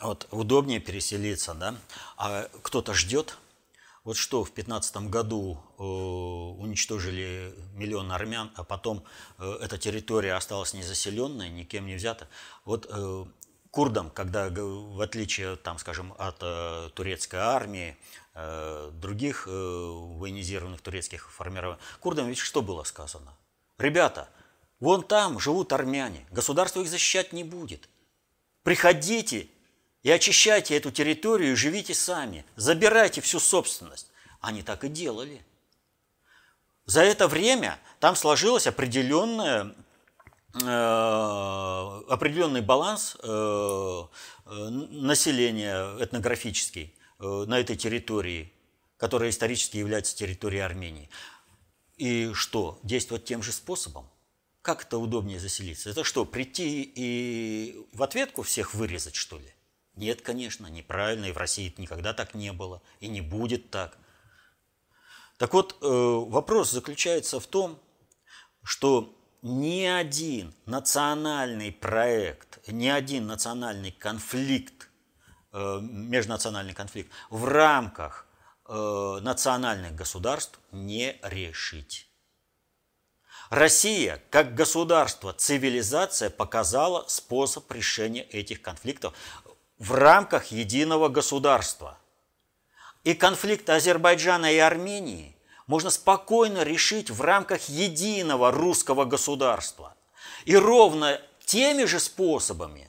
Вот 0.00 0.28
удобнее 0.30 0.80
переселиться, 0.80 1.54
да, 1.54 1.76
а 2.16 2.48
кто-то 2.62 2.94
ждет. 2.94 3.38
Вот 4.04 4.18
что 4.18 4.44
в 4.44 4.52
2015 4.52 4.96
году 5.08 5.58
э, 5.78 5.82
уничтожили 5.82 7.54
миллион 7.72 8.12
армян, 8.12 8.50
а 8.54 8.62
потом 8.62 9.02
э, 9.38 9.58
эта 9.62 9.78
территория 9.78 10.34
осталась 10.34 10.74
незаселенная, 10.74 11.48
никем 11.48 11.86
не 11.86 11.94
взята. 11.94 12.28
Вот 12.66 12.86
э, 12.90 13.24
курдам, 13.70 14.10
когда 14.10 14.50
в 14.50 15.00
отличие, 15.00 15.56
там, 15.56 15.78
скажем, 15.78 16.14
от 16.18 16.36
э, 16.42 16.90
турецкой 16.94 17.40
армии, 17.40 17.96
э, 18.34 18.90
других 18.92 19.48
э, 19.48 19.50
военизированных 19.50 20.82
турецких 20.82 21.32
формирований, 21.32 21.80
курдам 21.98 22.28
ведь 22.28 22.38
что 22.38 22.60
было 22.60 22.84
сказано? 22.84 23.34
Ребята, 23.78 24.28
вон 24.80 25.02
там 25.02 25.40
живут 25.40 25.72
армяне, 25.72 26.26
государство 26.30 26.80
их 26.80 26.88
защищать 26.88 27.32
не 27.32 27.42
будет. 27.42 27.88
Приходите 28.62 29.48
и 30.04 30.10
очищайте 30.10 30.76
эту 30.76 30.92
территорию 30.92 31.52
и 31.52 31.56
живите 31.56 31.94
сами. 31.94 32.44
Забирайте 32.56 33.20
всю 33.22 33.40
собственность. 33.40 34.12
Они 34.40 34.62
так 34.62 34.84
и 34.84 34.88
делали. 34.88 35.44
За 36.84 37.00
это 37.02 37.26
время 37.26 37.80
там 38.00 38.14
сложилось 38.14 38.66
определенное, 38.66 39.74
э, 40.62 42.02
определенный 42.08 42.60
баланс 42.60 43.16
э, 43.22 44.02
населения 44.44 45.96
этнографический 45.98 46.94
э, 47.18 47.44
на 47.48 47.58
этой 47.58 47.76
территории, 47.76 48.52
которая 48.98 49.30
исторически 49.30 49.78
является 49.78 50.14
территорией 50.14 50.62
Армении. 50.62 51.08
И 51.96 52.30
что? 52.34 52.78
Действовать 52.82 53.24
тем 53.24 53.42
же 53.42 53.52
способом? 53.52 54.06
Как 54.60 54.82
это 54.82 54.98
удобнее 54.98 55.40
заселиться? 55.40 55.88
Это 55.88 56.04
что, 56.04 56.26
прийти 56.26 56.92
и 56.94 57.86
в 57.94 58.02
ответку 58.02 58.42
всех 58.42 58.74
вырезать, 58.74 59.14
что 59.14 59.38
ли? 59.38 59.54
Нет, 59.96 60.22
конечно, 60.22 60.66
неправильно, 60.66 61.26
и 61.26 61.32
в 61.32 61.36
России 61.36 61.72
никогда 61.78 62.14
так 62.14 62.34
не 62.34 62.52
было, 62.52 62.82
и 63.00 63.08
не 63.08 63.20
будет 63.20 63.70
так. 63.70 63.96
Так 65.38 65.54
вот, 65.54 65.76
э, 65.80 65.86
вопрос 65.86 66.70
заключается 66.70 67.38
в 67.38 67.46
том, 67.46 67.80
что 68.62 69.16
ни 69.42 69.84
один 69.84 70.54
национальный 70.66 71.70
проект, 71.70 72.66
ни 72.66 72.88
один 72.88 73.26
национальный 73.26 73.92
конфликт, 73.92 74.88
э, 75.52 75.78
межнациональный 75.82 76.74
конфликт 76.74 77.10
в 77.30 77.44
рамках 77.44 78.26
э, 78.66 79.18
национальных 79.20 79.94
государств 79.94 80.58
не 80.72 81.18
решить. 81.22 82.08
Россия, 83.50 84.22
как 84.30 84.54
государство, 84.54 85.32
цивилизация 85.32 86.30
показала 86.30 87.04
способ 87.08 87.70
решения 87.70 88.22
этих 88.22 88.62
конфликтов 88.62 89.14
в 89.84 89.92
рамках 89.92 90.46
единого 90.46 91.08
государства. 91.08 91.98
И 93.04 93.12
конфликт 93.12 93.68
Азербайджана 93.68 94.50
и 94.50 94.56
Армении 94.56 95.36
можно 95.66 95.90
спокойно 95.90 96.62
решить 96.62 97.10
в 97.10 97.20
рамках 97.20 97.68
единого 97.68 98.50
русского 98.50 99.04
государства. 99.04 99.94
И 100.46 100.56
ровно 100.56 101.20
теми 101.44 101.84
же 101.84 102.00
способами 102.00 102.88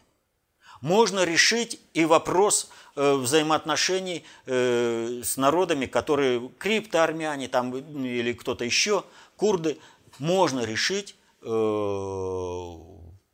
можно 0.80 1.26
решить 1.26 1.82
и 1.94 2.06
вопрос 2.06 2.70
э, 2.96 3.14
взаимоотношений 3.14 4.24
э, 4.46 5.22
с 5.22 5.36
народами, 5.36 5.88
которые 5.88 6.50
криптоармяне 6.58 7.50
там, 7.50 7.76
или 7.76 8.32
кто-то 8.32 8.64
еще, 8.64 9.04
курды, 9.36 9.80
можно 10.18 10.62
решить 10.62 11.16
э, 11.42 11.48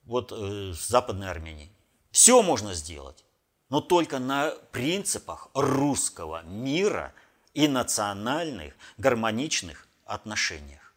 вот 0.06 0.32
с 0.32 0.88
Западной 0.88 1.30
Арменией. 1.30 1.72
Все 2.12 2.42
можно 2.42 2.74
сделать 2.74 3.24
но 3.72 3.80
только 3.80 4.20
на 4.20 4.52
принципах 4.74 5.48
русского 5.54 6.44
мира 6.44 7.14
и 7.54 7.70
национальных 7.70 8.74
гармоничных 8.98 9.88
отношениях. 10.06 10.94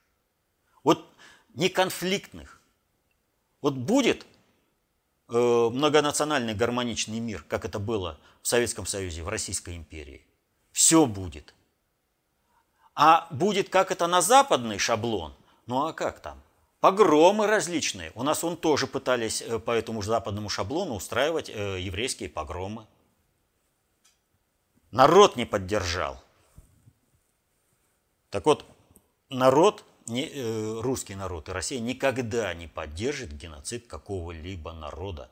Вот 0.82 1.08
не 1.54 1.68
конфликтных. 1.68 2.60
Вот 3.62 3.74
будет 3.74 4.26
э, 5.28 5.68
многонациональный 5.72 6.52
гармоничный 6.54 7.20
мир, 7.20 7.44
как 7.48 7.64
это 7.64 7.78
было 7.78 8.18
в 8.42 8.48
Советском 8.48 8.86
Союзе, 8.86 9.22
в 9.22 9.28
Российской 9.28 9.76
империи. 9.76 10.26
Все 10.72 11.06
будет. 11.06 11.54
А 12.96 13.28
будет 13.30 13.68
как 13.68 13.92
это 13.92 14.08
на 14.08 14.20
западный 14.20 14.78
шаблон, 14.78 15.32
ну 15.66 15.86
а 15.86 15.92
как 15.92 16.18
там? 16.18 16.42
Погромы 16.84 17.46
различные. 17.46 18.12
У 18.14 18.22
нас 18.22 18.44
он 18.44 18.58
тоже 18.58 18.86
пытались 18.86 19.40
э, 19.40 19.58
по 19.58 19.70
этому 19.70 20.02
же 20.02 20.08
западному 20.08 20.50
шаблону 20.50 20.96
устраивать 20.96 21.48
э, 21.48 21.80
еврейские 21.80 22.28
погромы. 22.28 22.86
Народ 24.90 25.36
не 25.36 25.46
поддержал. 25.46 26.22
Так 28.28 28.44
вот, 28.44 28.66
народ, 29.30 29.82
не, 30.08 30.28
э, 30.28 30.80
русский 30.82 31.14
народ 31.14 31.48
и 31.48 31.52
Россия 31.52 31.80
никогда 31.80 32.52
не 32.52 32.66
поддержит 32.66 33.32
геноцид 33.32 33.86
какого-либо 33.86 34.74
народа. 34.74 35.30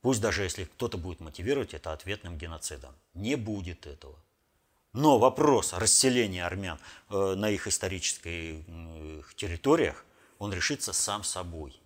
Пусть 0.00 0.22
даже 0.22 0.44
если 0.44 0.64
кто-то 0.64 0.96
будет 0.96 1.20
мотивировать 1.20 1.74
это 1.74 1.92
ответным 1.92 2.38
геноцидом. 2.38 2.94
Не 3.12 3.34
будет 3.34 3.86
этого. 3.86 4.16
Но 4.94 5.18
вопрос 5.18 5.74
расселения 5.74 6.46
армян 6.46 6.78
на 7.10 7.50
их 7.50 7.66
исторических 7.66 8.64
территориях 9.36 10.06
он 10.40 10.52
решится 10.54 10.92
сам 10.92 11.22
собой, 11.22 11.78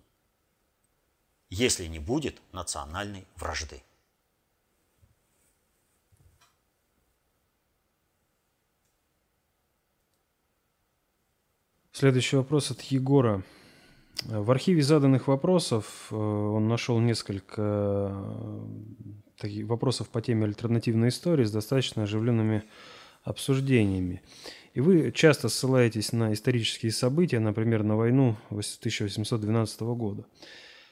если 1.50 1.86
не 1.86 1.98
будет 1.98 2.40
национальной 2.52 3.26
вражды. 3.36 3.82
Следующий 11.92 12.36
вопрос 12.36 12.70
от 12.70 12.80
Егора. 12.82 13.42
В 14.22 14.50
архиве 14.50 14.82
заданных 14.82 15.26
вопросов 15.26 16.08
э, 16.10 16.16
он 16.16 16.68
нашел 16.68 17.00
несколько 17.00 18.12
э, 19.42 19.64
вопросов 19.64 20.08
по 20.10 20.22
теме 20.22 20.44
альтернативной 20.44 21.08
истории 21.08 21.44
с 21.44 21.50
достаточно 21.50 22.04
оживленными 22.04 22.62
обсуждениями. 23.24 24.22
И 24.74 24.80
вы 24.80 25.12
часто 25.12 25.48
ссылаетесь 25.48 26.12
на 26.12 26.32
исторические 26.32 26.90
события, 26.90 27.38
например, 27.38 27.84
на 27.84 27.96
войну 27.96 28.36
1812 28.50 29.80
года. 29.82 30.26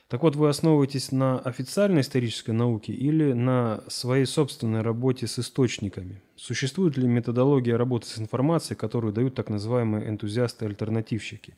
Так 0.07 0.23
вот, 0.23 0.37
вы 0.37 0.49
основываетесь 0.49 1.11
на 1.11 1.41
официальной 1.41 2.03
исторической 2.03 2.53
науке 2.53 2.93
или 2.93 3.33
на 3.33 3.83
своей 3.89 4.27
собственной 4.27 4.83
работе 4.83 5.27
с 5.27 5.39
источниками? 5.39 6.23
Существует 6.37 6.97
ли 6.97 7.09
методология 7.09 7.77
работы 7.77 8.07
с 8.07 8.19
информацией, 8.19 8.77
которую 8.77 9.13
дают 9.13 9.35
так 9.35 9.49
называемые 9.49 10.09
энтузиасты-альтернативщики? 10.09 11.55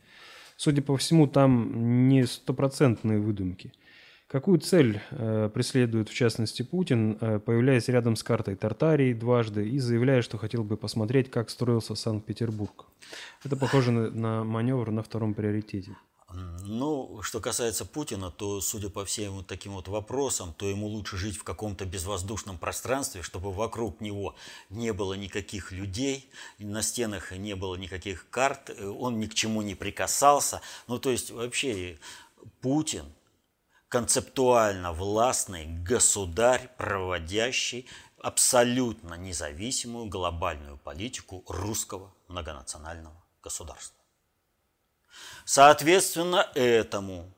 Судя 0.56 0.80
по 0.80 0.96
всему, 0.96 1.26
там 1.26 2.08
не 2.08 2.26
стопроцентные 2.26 3.18
выдумки– 3.18 3.72
Какую 4.26 4.58
цель 4.58 5.00
э, 5.10 5.50
преследует 5.52 6.08
в 6.08 6.14
частности 6.14 6.62
Путин, 6.62 7.18
э, 7.20 7.38
появляясь 7.38 7.88
рядом 7.88 8.16
с 8.16 8.22
картой 8.22 8.56
Тартарии 8.56 9.12
дважды 9.12 9.68
и 9.68 9.78
заявляя, 9.78 10.22
что 10.22 10.38
хотел 10.38 10.64
бы 10.64 10.76
посмотреть, 10.76 11.30
как 11.30 11.50
строился 11.50 11.94
Санкт-Петербург? 11.94 12.87
Это 13.44 13.56
похоже 13.56 13.92
на, 13.92 14.10
на 14.10 14.44
маневр 14.44 14.90
на 14.90 15.02
втором 15.02 15.34
приоритете. 15.34 15.96
Ну, 16.64 17.20
что 17.22 17.38
касается 17.38 17.84
Путина, 17.84 18.30
то, 18.30 18.60
судя 18.60 18.88
по 18.88 19.04
всем 19.04 19.34
вот 19.34 19.46
таким 19.46 19.72
вот 19.72 19.87
вопросам, 19.88 20.52
то 20.54 20.68
ему 20.68 20.88
лучше 20.88 21.16
жить 21.16 21.37
в 21.37 21.44
каком-то 21.44 21.84
безвоздушном 21.84 22.58
пространстве, 22.58 23.22
чтобы 23.22 23.52
вокруг 23.52 24.00
него 24.00 24.34
не 24.70 24.92
было 24.92 25.14
никаких 25.14 25.70
людей, 25.70 26.28
на 26.58 26.82
стенах 26.82 27.30
не 27.30 27.54
было 27.54 27.76
никаких 27.76 28.28
карт, 28.30 28.70
э, 28.70 28.88
он 28.88 29.20
ни 29.20 29.26
к 29.26 29.34
чему 29.34 29.62
не 29.62 29.74
прикасался. 29.74 30.60
Ну, 30.88 30.98
то 30.98 31.10
есть 31.10 31.30
вообще 31.30 31.98
Путин– 32.60 33.04
концептуально 33.94 34.92
властный 34.92 35.66
государь, 35.66 36.68
проводящий 36.76 37.88
абсолютно 38.20 39.14
независимую 39.14 40.07
глобальную 40.07 40.78
политику 40.78 41.44
русского 41.46 42.12
многонационального 42.26 43.14
государства. 43.40 43.96
Соответственно 45.44 46.50
этому 46.57 47.33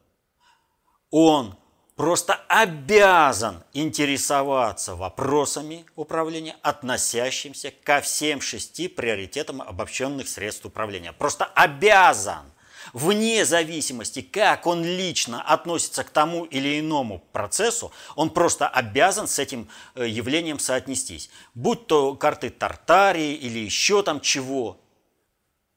он 1.10 1.58
просто 1.94 2.40
обязан 2.48 3.62
интересоваться 3.74 4.94
вопросами 4.94 5.84
управления, 5.94 6.56
относящимся 6.62 7.70
ко 7.70 8.00
всем 8.00 8.40
шести 8.40 8.88
приоритетам 8.88 9.60
обобщенных 9.60 10.26
средств 10.26 10.64
управления. 10.64 11.12
Просто 11.12 11.44
обязан 11.44 12.50
вне 12.96 13.44
зависимости, 13.44 14.22
как 14.22 14.66
он 14.66 14.82
лично 14.82 15.42
относится 15.42 16.02
к 16.02 16.08
тому 16.08 16.44
или 16.44 16.80
иному 16.80 17.18
процессу, 17.30 17.92
он 18.14 18.30
просто 18.30 18.66
обязан 18.66 19.28
с 19.28 19.38
этим 19.38 19.68
э, 19.94 20.08
явлением 20.08 20.58
соотнестись. 20.58 21.28
Будь 21.54 21.86
то 21.86 22.14
карты 22.14 22.48
Тартарии 22.48 23.34
или 23.34 23.58
еще 23.58 24.02
там 24.02 24.22
чего. 24.22 24.80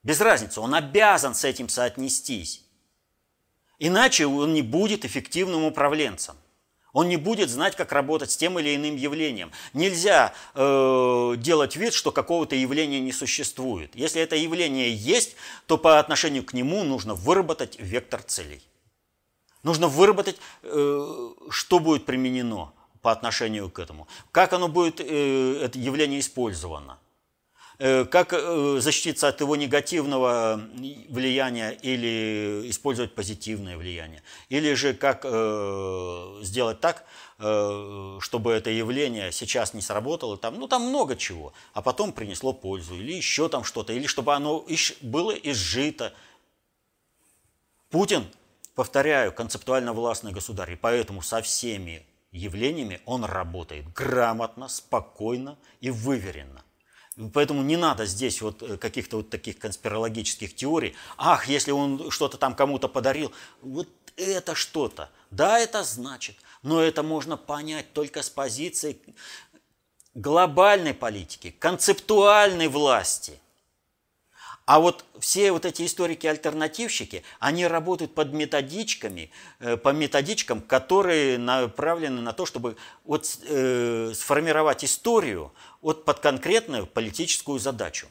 Без 0.01 0.21
разницы, 0.21 0.61
он 0.61 0.73
обязан 0.73 1.35
с 1.35 1.43
этим 1.43 1.67
соотнестись. 1.67 2.63
Иначе 3.79 4.25
он 4.25 4.53
не 4.53 4.61
будет 4.61 5.03
эффективным 5.03 5.65
управленцем. 5.65 6.37
Он 6.93 7.07
не 7.07 7.17
будет 7.17 7.49
знать, 7.49 7.75
как 7.75 7.91
работать 7.91 8.31
с 8.31 8.37
тем 8.37 8.59
или 8.59 8.75
иным 8.75 8.95
явлением. 8.95 9.51
Нельзя 9.73 10.33
э, 10.55 11.33
делать 11.37 11.75
вид, 11.75 11.93
что 11.93 12.11
какого-то 12.11 12.55
явления 12.55 12.99
не 12.99 13.11
существует. 13.11 13.95
Если 13.95 14.21
это 14.21 14.35
явление 14.35 14.93
есть, 14.93 15.35
то 15.67 15.77
по 15.77 15.99
отношению 15.99 16.43
к 16.43 16.53
нему 16.53 16.83
нужно 16.83 17.13
выработать 17.13 17.79
вектор 17.79 18.23
целей. 18.23 18.61
Нужно 19.61 19.87
выработать, 19.87 20.37
э, 20.63 21.29
что 21.49 21.79
будет 21.79 22.05
применено 22.05 22.73
по 23.01 23.11
отношению 23.11 23.69
к 23.69 23.79
этому. 23.79 24.07
Как 24.31 24.53
оно 24.53 24.67
будет, 24.67 24.99
э, 24.99 25.61
это 25.63 25.77
явление 25.77 26.19
использовано. 26.19 26.97
Э, 27.81 28.03
как 28.03 28.33
э, 28.33 28.77
защититься 28.81 29.29
от 29.29 29.39
его 29.39 29.55
негативного 29.55 30.61
влияния 31.07 31.71
или 31.71 32.69
использовать 32.69 33.15
позитивное 33.15 33.77
влияние. 33.77 34.21
Или 34.49 34.73
же 34.73 34.93
как 34.93 35.21
э, 35.23 36.39
сделать 36.41 36.81
так, 36.81 37.05
чтобы 37.37 38.51
это 38.51 38.69
явление 38.69 39.31
сейчас 39.31 39.73
не 39.73 39.79
сработало, 39.79 40.35
там, 40.37 40.59
ну 40.59 40.67
там 40.67 40.89
много 40.89 41.15
чего, 41.15 41.53
а 41.73 41.81
потом 41.81 42.11
принесло 42.11 42.51
пользу, 42.51 42.95
или 42.95 43.13
еще 43.13 43.47
там 43.47 43.63
что-то, 43.63 43.93
или 43.93 44.07
чтобы 44.07 44.35
оно 44.35 44.65
было 44.99 45.31
изжито. 45.31 46.13
Путин, 47.89 48.25
повторяю, 48.75 49.31
концептуально 49.31 49.93
властный 49.93 50.33
государь, 50.33 50.73
и 50.73 50.75
поэтому 50.75 51.21
со 51.21 51.41
всеми 51.41 52.05
явлениями 52.33 52.99
он 53.05 53.23
работает 53.23 53.87
грамотно, 53.93 54.67
спокойно 54.67 55.57
и 55.79 55.91
выверенно 55.91 56.61
Поэтому 57.33 57.63
не 57.63 57.75
надо 57.75 58.05
здесь 58.05 58.41
вот 58.41 58.63
э, 58.63 58.77
каких-то 58.77 59.17
вот 59.17 59.29
таких 59.29 59.59
конспирологических 59.59 60.55
теорий. 60.55 60.95
Ах, 61.17 61.47
если 61.47 61.71
он 61.71 62.09
что-то 62.11 62.37
там 62.37 62.55
кому-то 62.55 62.87
подарил, 62.87 63.33
вот 63.61 63.89
это 64.15 64.55
что-то. 64.55 65.09
Да, 65.29 65.59
это 65.59 65.83
значит, 65.83 66.37
но 66.63 66.81
это 66.81 67.03
можно 67.03 67.35
понять 67.35 67.91
только 67.93 68.23
с 68.23 68.29
позиции 68.29 68.97
глобальной 70.13 70.93
политики, 70.93 71.51
концептуальной 71.59 72.67
власти. 72.67 73.39
А 74.69 74.79
вот 74.79 75.03
все 75.19 75.51
вот 75.51 75.65
эти 75.65 75.83
историки-альтернативщики, 75.83 77.23
они 77.39 77.65
работают 77.65 78.13
под 78.13 78.33
методичками, 78.33 79.31
э, 79.59 79.77
по 79.77 79.89
методичкам, 79.89 80.61
которые 80.61 81.39
направлены 81.39 82.21
на 82.21 82.33
то, 82.33 82.45
чтобы 82.45 82.77
вот, 83.03 83.39
э, 83.47 84.11
сформировать 84.13 84.85
историю 84.85 85.51
вот 85.81 86.05
под 86.05 86.19
конкретную 86.19 86.85
политическую 86.85 87.57
задачу. 87.57 88.09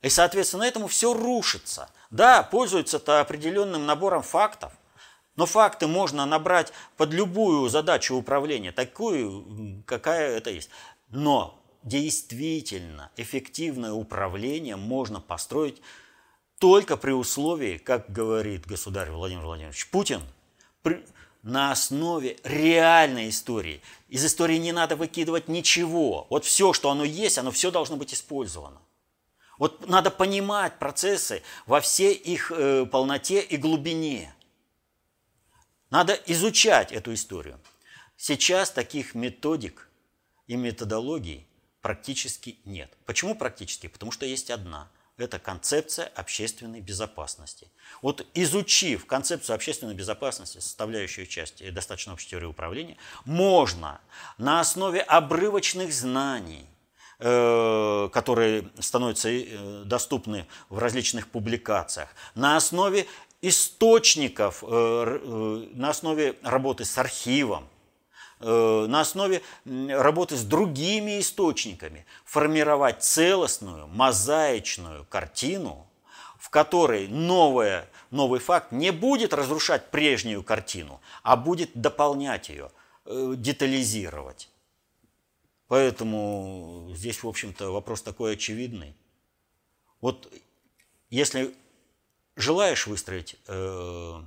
И, 0.00 0.08
соответственно, 0.08 0.62
этому 0.62 0.86
все 0.86 1.12
рушится. 1.12 1.90
Да, 2.10 2.42
пользуются-то 2.42 3.20
определенным 3.20 3.84
набором 3.84 4.22
фактов, 4.22 4.72
но 5.36 5.44
факты 5.44 5.86
можно 5.86 6.24
набрать 6.24 6.72
под 6.96 7.12
любую 7.12 7.68
задачу 7.68 8.14
управления, 8.14 8.72
такую, 8.72 9.84
какая 9.84 10.38
это 10.38 10.48
есть. 10.48 10.70
Но 11.10 11.62
действительно 11.84 13.10
эффективное 13.16 13.92
управление 13.92 14.76
можно 14.76 15.20
построить 15.20 15.80
только 16.58 16.96
при 16.96 17.12
условии, 17.12 17.78
как 17.78 18.10
говорит 18.10 18.66
государь 18.66 19.10
Владимир 19.10 19.44
Владимирович 19.44 19.88
Путин, 19.90 20.22
при, 20.82 21.04
на 21.42 21.70
основе 21.70 22.38
реальной 22.42 23.28
истории. 23.28 23.82
Из 24.08 24.24
истории 24.24 24.56
не 24.56 24.72
надо 24.72 24.96
выкидывать 24.96 25.48
ничего. 25.48 26.26
Вот 26.30 26.44
все, 26.44 26.72
что 26.72 26.90
оно 26.90 27.04
есть, 27.04 27.38
оно 27.38 27.50
все 27.50 27.70
должно 27.70 27.96
быть 27.96 28.14
использовано. 28.14 28.80
Вот 29.58 29.86
надо 29.86 30.10
понимать 30.10 30.78
процессы 30.78 31.42
во 31.66 31.80
всей 31.80 32.14
их 32.14 32.50
э, 32.50 32.86
полноте 32.86 33.40
и 33.40 33.56
глубине. 33.56 34.34
Надо 35.90 36.14
изучать 36.26 36.92
эту 36.92 37.14
историю. 37.14 37.60
Сейчас 38.16 38.70
таких 38.70 39.14
методик 39.14 39.88
и 40.46 40.56
методологий 40.56 41.46
практически 41.84 42.56
нет. 42.64 42.90
Почему 43.04 43.34
практически? 43.34 43.88
Потому 43.88 44.10
что 44.10 44.24
есть 44.24 44.50
одна. 44.50 44.88
Это 45.18 45.38
концепция 45.38 46.10
общественной 46.16 46.80
безопасности. 46.80 47.68
Вот 48.00 48.26
изучив 48.32 49.04
концепцию 49.04 49.54
общественной 49.54 49.94
безопасности, 49.94 50.60
составляющую 50.60 51.26
часть 51.26 51.62
достаточно 51.74 52.14
общей 52.14 52.30
теории 52.30 52.46
управления, 52.46 52.96
можно 53.26 54.00
на 54.38 54.60
основе 54.60 55.02
обрывочных 55.02 55.92
знаний, 55.92 56.64
э, 57.18 58.08
которые 58.10 58.70
становятся 58.80 59.28
э, 59.28 59.82
доступны 59.84 60.46
в 60.70 60.78
различных 60.78 61.28
публикациях, 61.28 62.08
на 62.34 62.56
основе 62.56 63.06
источников, 63.42 64.64
э, 64.66 65.68
на 65.74 65.90
основе 65.90 66.36
работы 66.42 66.86
с 66.86 66.96
архивом, 66.96 67.68
на 68.40 69.00
основе 69.00 69.42
работы 69.64 70.36
с 70.36 70.42
другими 70.42 71.20
источниками 71.20 72.04
формировать 72.24 73.02
целостную, 73.02 73.86
мозаичную 73.86 75.04
картину, 75.06 75.86
в 76.38 76.50
которой 76.50 77.08
новое, 77.08 77.88
новый 78.10 78.38
факт 78.38 78.70
не 78.70 78.90
будет 78.90 79.32
разрушать 79.32 79.90
прежнюю 79.90 80.42
картину, 80.42 81.00
а 81.22 81.36
будет 81.36 81.70
дополнять 81.74 82.50
ее, 82.50 82.70
э, 83.06 83.34
детализировать. 83.36 84.50
Поэтому 85.68 86.90
здесь, 86.94 87.22
в 87.22 87.28
общем-то, 87.28 87.70
вопрос 87.70 88.02
такой 88.02 88.34
очевидный. 88.34 88.94
Вот 90.02 90.30
если 91.08 91.54
желаешь 92.36 92.86
выстроить 92.86 93.36
э, 93.46 94.22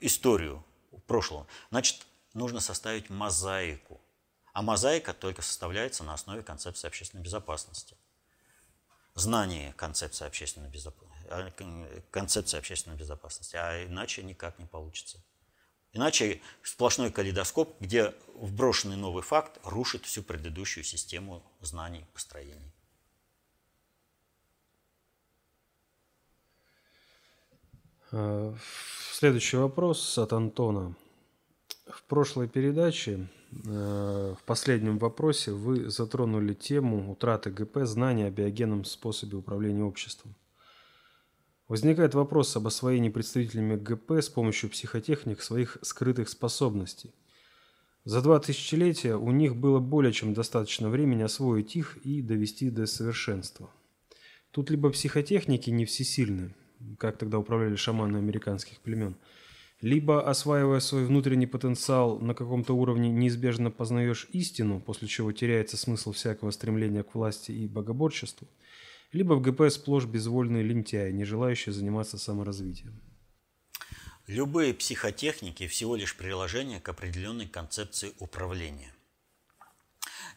историю 0.00 0.64
прошлого, 1.08 1.48
значит, 1.70 2.06
нужно 2.34 2.60
составить 2.60 3.10
мозаику. 3.10 4.00
А 4.52 4.62
мозаика 4.62 5.14
только 5.14 5.42
составляется 5.42 6.04
на 6.04 6.14
основе 6.14 6.42
концепции 6.42 6.88
общественной 6.88 7.22
безопасности. 7.22 7.96
Знание 9.14 9.72
концепции 9.74 10.26
общественной, 10.26 10.68
безоп... 10.68 10.96
А, 11.28 11.50
концепции 12.10 12.58
общественной 12.58 12.96
безопасности, 12.96 13.56
а 13.56 13.84
иначе 13.86 14.22
никак 14.22 14.58
не 14.58 14.66
получится. 14.66 15.22
Иначе 15.92 16.40
сплошной 16.62 17.10
калейдоскоп, 17.10 17.80
где 17.80 18.14
вброшенный 18.34 18.96
новый 18.96 19.22
факт 19.22 19.58
рушит 19.64 20.04
всю 20.04 20.22
предыдущую 20.22 20.84
систему 20.84 21.42
знаний, 21.60 22.06
построений. 22.12 22.72
Э, 28.12 28.54
следующий 29.12 29.56
вопрос 29.56 30.18
от 30.18 30.32
Антона. 30.32 30.94
В 31.92 32.04
прошлой 32.04 32.48
передаче, 32.48 33.28
э, 33.66 34.34
в 34.38 34.44
последнем 34.44 34.98
вопросе, 34.98 35.52
вы 35.52 35.90
затронули 35.90 36.54
тему 36.54 37.10
утраты 37.10 37.50
ГП 37.50 37.78
знания 37.84 38.26
о 38.26 38.30
биогенном 38.30 38.84
способе 38.84 39.36
управления 39.36 39.82
обществом. 39.82 40.34
Возникает 41.68 42.14
вопрос 42.14 42.56
об 42.56 42.66
освоении 42.66 43.10
представителями 43.10 43.76
ГП 43.76 44.12
с 44.12 44.28
помощью 44.28 44.70
психотехник 44.70 45.40
своих 45.40 45.78
скрытых 45.82 46.28
способностей. 46.28 47.12
За 48.04 48.22
два 48.22 48.38
тысячелетия 48.40 49.16
у 49.16 49.30
них 49.30 49.56
было 49.56 49.78
более 49.78 50.12
чем 50.12 50.32
достаточно 50.32 50.88
времени 50.88 51.22
освоить 51.22 51.76
их 51.76 51.96
и 51.98 52.22
довести 52.22 52.70
до 52.70 52.86
совершенства. 52.86 53.70
Тут 54.50 54.70
либо 54.70 54.90
психотехники 54.90 55.70
не 55.70 55.84
всесильны, 55.84 56.54
как 56.98 57.18
тогда 57.18 57.38
управляли 57.38 57.76
шаманы 57.76 58.18
американских 58.18 58.80
племен– 58.80 59.16
либо, 59.80 60.28
осваивая 60.28 60.80
свой 60.80 61.06
внутренний 61.06 61.46
потенциал, 61.46 62.18
на 62.18 62.34
каком-то 62.34 62.74
уровне 62.74 63.08
неизбежно 63.10 63.70
познаешь 63.70 64.28
истину, 64.32 64.80
после 64.80 65.08
чего 65.08 65.32
теряется 65.32 65.76
смысл 65.76 66.12
всякого 66.12 66.50
стремления 66.50 67.02
к 67.02 67.14
власти 67.14 67.52
и 67.52 67.66
богоборчеству, 67.66 68.46
либо 69.12 69.34
в 69.34 69.40
ГП 69.40 69.70
сплошь 69.70 70.04
безвольные 70.04 70.62
лентяи, 70.62 71.10
не 71.12 71.24
желающие 71.24 71.72
заниматься 71.72 72.18
саморазвитием. 72.18 73.00
Любые 74.26 74.74
психотехники 74.74 75.66
всего 75.66 75.96
лишь 75.96 76.16
приложение 76.16 76.78
к 76.78 76.88
определенной 76.88 77.48
концепции 77.48 78.12
управления. 78.20 78.94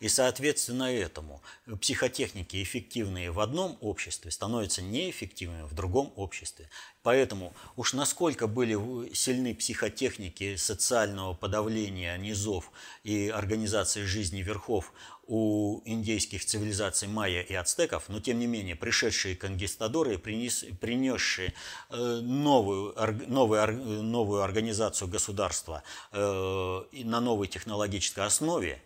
И 0.04 0.10
соответственно 0.10 0.94
этому 0.94 1.42
психотехники, 1.80 2.62
эффективные 2.62 3.32
в 3.32 3.40
одном 3.40 3.78
обществе, 3.80 4.32
становятся 4.32 4.82
неэффективными 4.82 5.64
в 5.64 5.74
другом 5.74 6.12
обществе. 6.18 6.70
Поэтому 7.04 7.54
уж 7.78 7.94
насколько 7.94 8.48
были 8.48 9.14
сильны 9.14 9.56
психотехники 9.56 10.58
социального 10.58 11.34
подавления 11.34 12.18
низов 12.18 12.70
и 13.06 13.30
организации 13.30 14.04
жизни 14.04 14.42
верхов 14.42 14.92
у 15.26 15.82
индейских 15.86 16.44
цивилизаций 16.44 17.08
майя 17.08 17.42
и 17.42 17.54
ацтеков, 17.54 18.10
но 18.10 18.20
тем 18.20 18.40
не 18.40 18.48
менее 18.48 18.76
пришедшие 18.76 19.36
конкистадоры, 19.36 20.18
принес, 20.18 20.66
принесшие 20.82 21.54
э, 21.90 22.20
новую, 22.22 22.94
новую, 23.28 24.04
новую 24.04 24.42
организацию 24.42 25.08
государства 25.08 25.84
э, 26.12 26.82
на 26.92 27.22
новой 27.22 27.48
технологической 27.48 28.26
основе, 28.26 28.82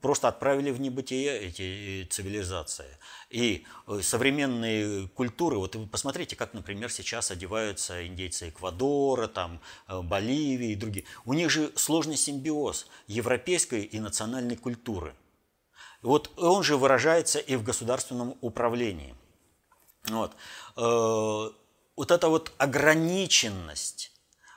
просто 0.00 0.28
отправили 0.28 0.70
в 0.70 0.80
небытие 0.80 1.40
эти 1.40 2.06
цивилизации. 2.10 2.98
И 3.30 3.64
современные 4.02 5.08
культуры, 5.08 5.56
вот 5.56 5.74
вы 5.74 5.86
посмотрите, 5.86 6.36
как, 6.36 6.52
например, 6.52 6.90
сейчас 6.90 7.30
одеваются 7.30 8.06
индейцы 8.06 8.50
Эквадора, 8.50 9.26
там, 9.26 9.60
Боливии 9.88 10.72
и 10.72 10.76
другие. 10.76 11.06
У 11.24 11.32
них 11.32 11.50
же 11.50 11.72
сложный 11.76 12.16
симбиоз 12.16 12.86
европейской 13.06 13.84
и 13.84 13.98
национальной 14.00 14.56
культуры. 14.56 15.14
Вот 16.02 16.30
он 16.36 16.62
же 16.62 16.76
выражается 16.76 17.38
и 17.38 17.56
в 17.56 17.62
государственном 17.62 18.36
управлении. 18.40 19.14
Вот, 20.08 20.32
э, 20.76 21.50
вот 21.96 22.10
эта 22.10 22.28
вот 22.28 22.52
ограниченность 22.58 24.12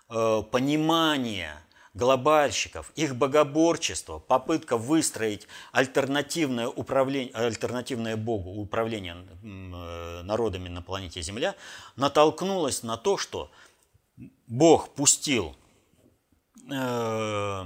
э, 0.09 0.43
понимания 0.51 1.64
глобальщиков, 1.95 2.91
их 2.95 3.15
богоборчество, 3.15 4.19
попытка 4.19 4.77
выстроить 4.77 5.47
альтернативное, 5.71 6.67
управление, 6.67 7.33
альтернативное 7.33 8.17
Богу 8.17 8.51
управление 8.51 9.15
э, 9.43 10.21
народами 10.23 10.67
на 10.67 10.81
планете 10.81 11.21
Земля, 11.21 11.55
натолкнулась 11.95 12.83
на 12.83 12.97
то, 12.97 13.17
что 13.17 13.49
Бог 14.47 14.93
пустил 14.93 15.55
э, 16.69 17.65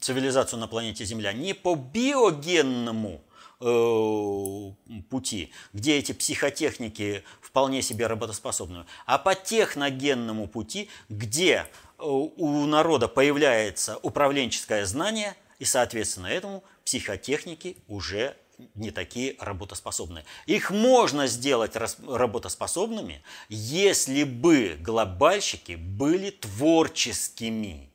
цивилизацию 0.00 0.58
на 0.58 0.66
планете 0.66 1.04
Земля 1.04 1.32
не 1.32 1.54
по 1.54 1.76
биогенному 1.76 3.22
э, 3.60 5.00
пути, 5.08 5.52
где 5.72 5.96
эти 5.96 6.10
психотехники 6.10 7.22
вполне 7.40 7.82
себе 7.82 8.08
работоспособны, 8.08 8.84
а 9.06 9.18
по 9.18 9.36
техногенному 9.36 10.48
пути, 10.48 10.88
где 11.08 11.66
у 12.00 12.66
народа 12.66 13.08
появляется 13.08 13.98
управленческое 13.98 14.84
знание, 14.86 15.36
и, 15.58 15.64
соответственно, 15.64 16.26
этому 16.26 16.64
психотехники 16.84 17.76
уже 17.86 18.36
не 18.74 18.90
такие 18.90 19.36
работоспособные. 19.38 20.24
Их 20.46 20.70
можно 20.70 21.26
сделать 21.26 21.76
работоспособными, 21.76 23.22
если 23.48 24.24
бы 24.24 24.76
глобальщики 24.80 25.72
были 25.72 26.30
творческими. 26.30 27.90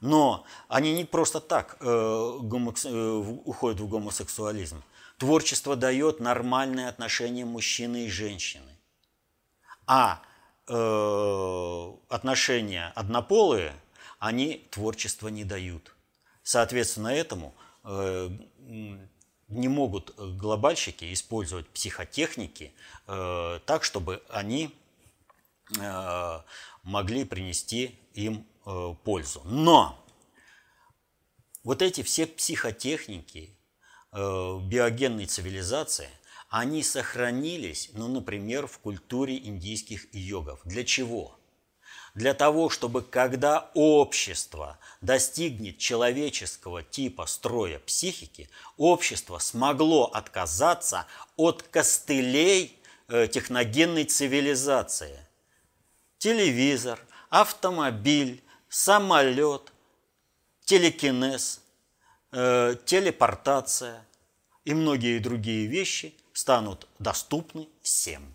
Но 0.00 0.44
они 0.68 0.92
не 0.92 1.04
просто 1.04 1.40
так 1.40 1.78
э, 1.80 2.38
гомокс... 2.42 2.84
э, 2.84 2.90
уходят 3.44 3.80
в 3.80 3.88
гомосексуализм. 3.88 4.82
Творчество 5.16 5.74
дает 5.74 6.20
нормальные 6.20 6.88
отношения 6.88 7.44
мужчины 7.44 8.04
и 8.04 8.10
женщины. 8.10 8.76
А 9.86 10.20
э, 10.68 11.92
отношения 12.08 12.92
однополые, 12.94 13.74
они 14.18 14.66
творчество 14.70 15.28
не 15.28 15.44
дают. 15.44 15.94
Соответственно, 16.42 17.08
этому 17.08 17.54
э, 17.84 18.30
не 19.48 19.68
могут 19.68 20.14
глобальщики 20.16 21.12
использовать 21.12 21.68
психотехники 21.68 22.72
э, 23.06 23.60
так, 23.64 23.84
чтобы 23.84 24.22
они 24.28 24.74
могли 26.84 27.24
принести 27.24 27.98
им 28.14 28.46
пользу. 29.02 29.42
Но 29.44 30.00
вот 31.64 31.82
эти 31.82 32.04
все 32.04 32.24
психотехники 32.24 33.50
биогенной 34.12 35.26
цивилизации– 35.26 36.08
они 36.58 36.82
сохранились, 36.82 37.90
ну, 37.92 38.08
например, 38.08 38.66
в 38.66 38.78
культуре 38.78 39.36
индийских 39.36 40.06
йогов. 40.14 40.60
Для 40.64 40.84
чего? 40.84 41.38
Для 42.14 42.32
того, 42.32 42.70
чтобы 42.70 43.02
когда 43.02 43.70
общество 43.74 44.78
достигнет 45.02 45.76
человеческого 45.76 46.82
типа 46.82 47.26
строя 47.26 47.78
психики, 47.80 48.48
общество 48.78 49.38
смогло 49.38 50.06
отказаться 50.06 51.06
от 51.36 51.62
костылей 51.62 52.78
э, 53.08 53.28
техногенной 53.28 54.04
цивилизации. 54.04 55.20
Телевизор, 56.16 56.98
автомобиль, 57.28 58.42
самолет, 58.70 59.74
телекинез, 60.64 61.60
э, 62.32 62.76
телепортация 62.86 64.06
и 64.64 64.72
многие 64.72 65.18
другие 65.18 65.66
вещи– 65.66 66.14
станут 66.36 66.86
доступны 66.98 67.68
всем. 67.80 68.34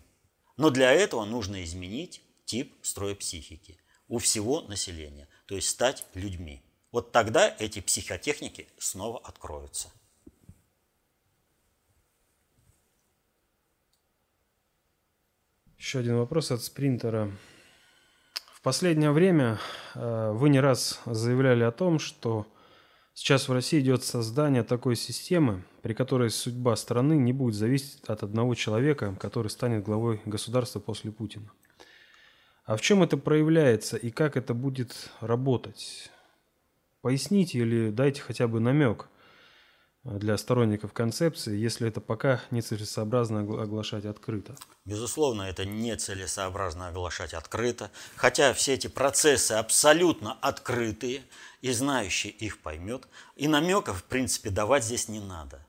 Но 0.56 0.70
для 0.70 0.90
этого 0.90 1.24
нужно 1.24 1.62
изменить 1.62 2.20
тип 2.44 2.74
строя 2.82 3.14
психики 3.14 3.78
у 4.08 4.18
всего 4.18 4.62
населения, 4.62 5.28
то 5.46 5.54
есть 5.54 5.68
стать 5.68 6.04
людьми. 6.14 6.62
Вот 6.90 7.12
тогда 7.12 7.54
эти 7.58 7.80
психотехники 7.80 8.68
снова 8.76 9.20
откроются. 9.20 9.92
Еще 15.78 16.00
один 16.00 16.16
вопрос 16.16 16.50
от 16.50 16.62
спринтера. 16.62 17.30
В 18.52 18.60
последнее 18.62 19.12
время 19.12 19.60
э, 19.94 20.32
вы 20.32 20.48
не 20.48 20.60
раз 20.60 21.00
заявляли 21.06 21.62
о 21.62 21.70
том, 21.70 21.98
что 21.98 22.46
Сейчас 23.14 23.46
в 23.46 23.52
России 23.52 23.80
идет 23.80 24.04
создание 24.04 24.62
такой 24.62 24.96
системы, 24.96 25.64
при 25.82 25.94
которой 25.94 26.30
судьба 26.30 26.76
страны 26.76 27.14
не 27.14 27.32
будет 27.32 27.54
зависеть 27.54 28.00
от 28.06 28.22
одного 28.22 28.54
человека, 28.54 29.16
который 29.20 29.48
станет 29.48 29.84
главой 29.84 30.20
государства 30.24 30.80
после 30.80 31.10
Путина. 31.10 31.50
А 32.64 32.76
в 32.76 32.80
чем 32.80 33.02
это 33.02 33.16
проявляется 33.16 33.96
и 33.96 34.10
как 34.10 34.36
это 34.36 34.54
будет 34.54 35.10
работать? 35.20 36.10
Поясните 37.00 37.58
или 37.58 37.90
дайте 37.90 38.20
хотя 38.20 38.46
бы 38.46 38.60
намек 38.60 39.08
для 40.04 40.36
сторонников 40.36 40.92
концепции, 40.92 41.56
если 41.56 41.88
это 41.88 42.00
пока 42.00 42.40
нецелесообразно 42.52 43.40
оглашать 43.40 44.04
открыто? 44.04 44.56
Безусловно, 44.84 45.42
это 45.42 45.64
нецелесообразно 45.64 46.88
оглашать 46.88 47.34
открыто, 47.34 47.90
хотя 48.14 48.52
все 48.52 48.74
эти 48.74 48.86
процессы 48.86 49.52
абсолютно 49.52 50.34
открытые– 50.40 51.22
и 51.62 51.70
знающий 51.72 52.28
их 52.28 52.60
поймет. 52.60 53.08
И 53.36 53.48
намеков, 53.48 54.00
в 54.00 54.04
принципе, 54.04 54.50
давать 54.50 54.84
здесь 54.84 55.08
не 55.08 55.20
надо. 55.20 55.64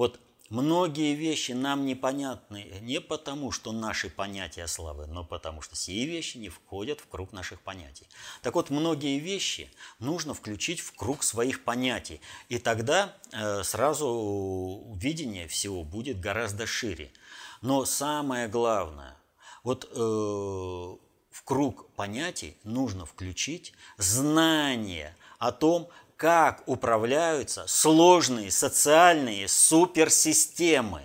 Вот 0.00 0.18
многие 0.48 1.14
вещи 1.14 1.52
нам 1.52 1.84
непонятны 1.84 2.72
не 2.80 3.02
потому, 3.02 3.52
что 3.52 3.70
наши 3.70 4.08
понятия 4.08 4.66
слабы, 4.66 5.06
но 5.06 5.26
потому 5.26 5.60
что 5.60 5.76
сие 5.76 6.06
вещи 6.06 6.38
не 6.38 6.48
входят 6.48 7.00
в 7.00 7.06
круг 7.06 7.34
наших 7.34 7.60
понятий. 7.60 8.06
Так 8.40 8.54
вот, 8.54 8.70
многие 8.70 9.18
вещи 9.18 9.70
нужно 9.98 10.32
включить 10.32 10.80
в 10.80 10.94
круг 10.94 11.22
своих 11.22 11.64
понятий, 11.64 12.22
и 12.48 12.56
тогда 12.56 13.14
э, 13.30 13.62
сразу 13.62 14.86
видение 14.96 15.46
всего 15.48 15.84
будет 15.84 16.18
гораздо 16.18 16.66
шире. 16.66 17.12
Но 17.60 17.84
самое 17.84 18.48
главное, 18.48 19.18
вот 19.64 19.84
э, 19.84 19.98
в 19.98 21.44
круг 21.44 21.90
понятий 21.90 22.56
нужно 22.64 23.04
включить 23.04 23.74
знание 23.98 25.14
о 25.38 25.52
том, 25.52 25.90
как 26.20 26.62
управляются 26.66 27.64
сложные 27.66 28.50
социальные 28.50 29.48
суперсистемы. 29.48 31.00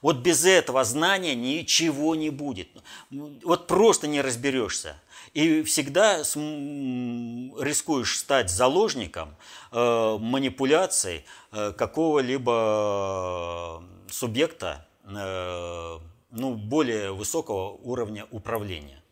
Вот 0.00 0.20
без 0.20 0.46
этого 0.46 0.82
знания 0.84 1.34
ничего 1.34 2.14
не 2.14 2.30
будет. 2.30 2.68
Вот 3.10 3.66
просто 3.66 4.06
не 4.06 4.22
разберешься. 4.22 4.96
И 5.34 5.62
всегда 5.62 6.20
рискуешь 6.20 8.18
стать 8.18 8.48
заложником 8.48 9.36
э, 9.72 10.16
манипуляций 10.18 11.26
э, 11.52 11.72
какого-либо 11.72 13.84
субъекта 14.08 14.88
э, 15.04 15.98
ну, 16.30 16.54
более 16.54 17.12
высокого 17.12 17.72
уровня 17.82 18.26
управления. 18.30 19.02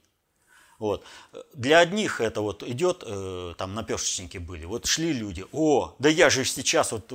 Вот. 0.79 1.05
Для 1.55 1.79
одних 1.79 2.20
это 2.20 2.41
вот 2.41 2.62
идет, 2.62 3.05
э, 3.07 3.55
там 3.57 3.75
наперсточники 3.75 4.39
были, 4.39 4.64
вот 4.64 4.87
шли 4.87 5.12
люди, 5.12 5.45
о, 5.53 5.95
да 5.99 6.09
я 6.09 6.31
же 6.31 6.45
сейчас 6.45 6.93
вот 6.93 7.12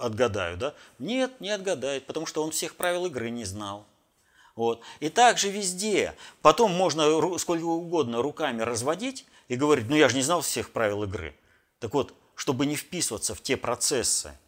отгадаю, 0.00 0.56
да? 0.56 0.74
Нет, 0.98 1.40
не 1.40 1.50
отгадает, 1.50 2.06
потому 2.06 2.26
что 2.26 2.42
он 2.42 2.50
всех 2.50 2.76
правил 2.76 3.06
игры 3.06 3.30
не 3.30 3.44
знал. 3.44 3.86
Вот. 4.56 4.82
И 5.00 5.08
также 5.08 5.50
везде. 5.50 6.14
Потом 6.40 6.72
можно 6.72 7.38
сколько 7.38 7.64
угодно 7.64 8.22
руками 8.22 8.62
разводить 8.62 9.26
и 9.48 9.56
говорить, 9.56 9.88
ну 9.88 9.96
я 9.96 10.08
же 10.08 10.16
не 10.16 10.22
знал 10.22 10.40
всех 10.40 10.70
правил 10.70 11.02
игры. 11.02 11.34
Так 11.80 11.92
вот, 11.94 12.14
чтобы 12.34 12.66
не 12.66 12.76
вписываться 12.76 13.34
в 13.34 13.42
те 13.42 13.56
процессы, 13.56 14.38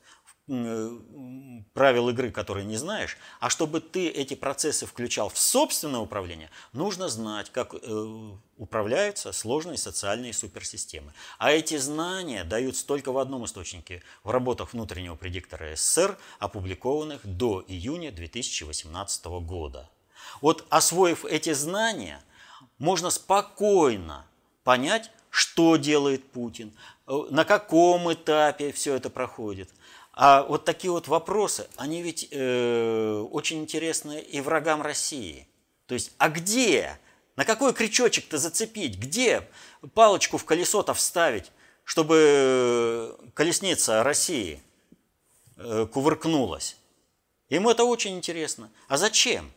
правил 0.46 2.08
игры, 2.10 2.30
которые 2.30 2.64
не 2.64 2.76
знаешь, 2.76 3.16
а 3.40 3.50
чтобы 3.50 3.80
ты 3.80 4.08
эти 4.08 4.34
процессы 4.34 4.86
включал 4.86 5.28
в 5.28 5.38
собственное 5.38 5.98
управление, 5.98 6.50
нужно 6.72 7.08
знать, 7.08 7.50
как 7.50 7.74
э, 7.74 8.30
управляются 8.56 9.32
сложные 9.32 9.76
социальные 9.76 10.32
суперсистемы. 10.32 11.12
А 11.38 11.50
эти 11.50 11.76
знания 11.78 12.44
даются 12.44 12.86
только 12.86 13.10
в 13.10 13.18
одном 13.18 13.44
источнике, 13.44 14.04
в 14.22 14.30
работах 14.30 14.72
внутреннего 14.72 15.16
предиктора 15.16 15.74
СССР, 15.74 16.16
опубликованных 16.38 17.22
до 17.24 17.64
июня 17.66 18.12
2018 18.12 19.24
года. 19.24 19.90
Вот 20.40 20.64
освоив 20.70 21.24
эти 21.24 21.52
знания, 21.54 22.22
можно 22.78 23.10
спокойно 23.10 24.26
понять, 24.62 25.10
что 25.30 25.76
делает 25.76 26.30
Путин, 26.30 26.72
э, 27.08 27.18
на 27.30 27.44
каком 27.44 28.12
этапе 28.12 28.70
все 28.70 28.94
это 28.94 29.10
проходит– 29.10 29.70
а 30.16 30.44
вот 30.44 30.64
такие 30.64 30.90
вот 30.90 31.08
вопросы, 31.08 31.68
они 31.76 32.00
ведь 32.00 32.28
э, 32.30 33.26
очень 33.30 33.60
интересны 33.60 34.18
и 34.18 34.40
врагам 34.40 34.80
России. 34.80 35.46
То 35.86 35.92
есть, 35.92 36.12
а 36.16 36.30
где? 36.30 36.98
На 37.36 37.44
какой 37.44 37.74
крючочек-то 37.74 38.38
зацепить? 38.38 38.98
Где 38.98 39.46
палочку 39.92 40.38
в 40.38 40.46
колесо-то 40.46 40.94
вставить, 40.94 41.52
чтобы 41.84 43.14
колесница 43.34 44.02
России 44.02 44.62
э, 45.58 45.86
кувыркнулась? 45.92 46.78
Им 47.50 47.68
это 47.68 47.84
очень 47.84 48.16
интересно. 48.16 48.70
А 48.88 48.96
зачем? 48.96 49.52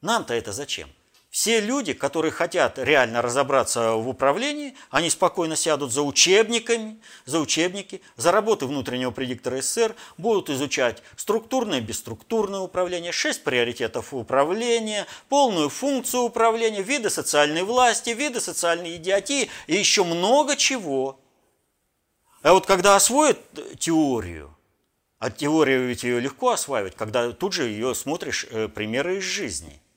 Нам-то 0.00 0.34
это 0.34 0.50
зачем? 0.52 0.90
Все 1.30 1.60
люди, 1.60 1.92
которые 1.92 2.32
хотят 2.32 2.76
реально 2.76 3.22
разобраться 3.22 3.92
в 3.92 4.08
управлении, 4.08 4.74
они 4.90 5.10
спокойно 5.10 5.54
сядут 5.54 5.92
за 5.92 6.02
учебниками, 6.02 7.00
за 7.24 7.38
учебники, 7.38 8.02
за 8.16 8.32
работы 8.32 8.66
внутреннего 8.66 9.12
предиктора 9.12 9.62
СССР, 9.62 9.94
будут 10.18 10.50
изучать 10.50 11.04
структурное 11.14 11.78
и 11.78 11.82
бесструктурное 11.82 12.58
управление, 12.58 13.12
шесть 13.12 13.44
приоритетов 13.44 14.12
управления, 14.12 15.06
полную 15.28 15.68
функцию 15.68 16.22
управления, 16.24 16.82
виды 16.82 17.10
социальной 17.10 17.62
власти, 17.62 18.10
виды 18.10 18.40
социальной 18.40 18.96
идиотии 18.96 19.48
и 19.68 19.76
еще 19.76 20.02
много 20.02 20.56
чего. 20.56 21.20
А 22.42 22.54
вот 22.54 22.66
когда 22.66 22.96
освоят 22.96 23.38
теорию, 23.78 24.56
а 25.20 25.30
теорию 25.30 25.86
ведь 25.86 26.02
ее 26.02 26.18
легко 26.18 26.50
осваивать, 26.50 26.96
когда 26.96 27.30
тут 27.30 27.52
же 27.52 27.68
ее 27.68 27.94
смотришь 27.94 28.46
э, 28.50 28.66
примеры 28.66 29.18
из 29.18 29.22
жизни– 29.22 29.80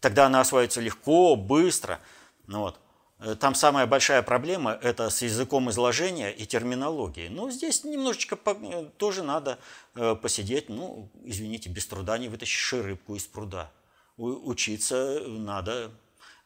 Тогда 0.00 0.26
она 0.26 0.40
осваивается 0.40 0.80
легко, 0.80 1.36
быстро. 1.36 2.00
Ну 2.46 2.60
вот. 2.60 2.80
Э, 3.18 3.34
там 3.34 3.54
самая 3.54 3.86
большая 3.86 4.22
проблема– 4.22 4.72
это 4.82 5.10
с 5.10 5.22
языком 5.22 5.70
изложения 5.70 6.30
и 6.30 6.46
терминологией. 6.46 7.28
Но 7.28 7.50
здесь 7.50 7.84
немножечко 7.84 8.38
э, 8.44 8.90
тоже 8.96 9.22
надо 9.22 9.58
э, 9.94 10.14
посидеть. 10.14 10.68
Ну, 10.68 11.10
извините, 11.24 11.70
без 11.70 11.86
труда 11.86 12.18
не 12.18 12.28
вытащишь 12.28 12.72
рыбку 12.72 13.14
из 13.14 13.26
пруда. 13.26 13.70
Учиться 14.16 15.20
надо 15.26 15.90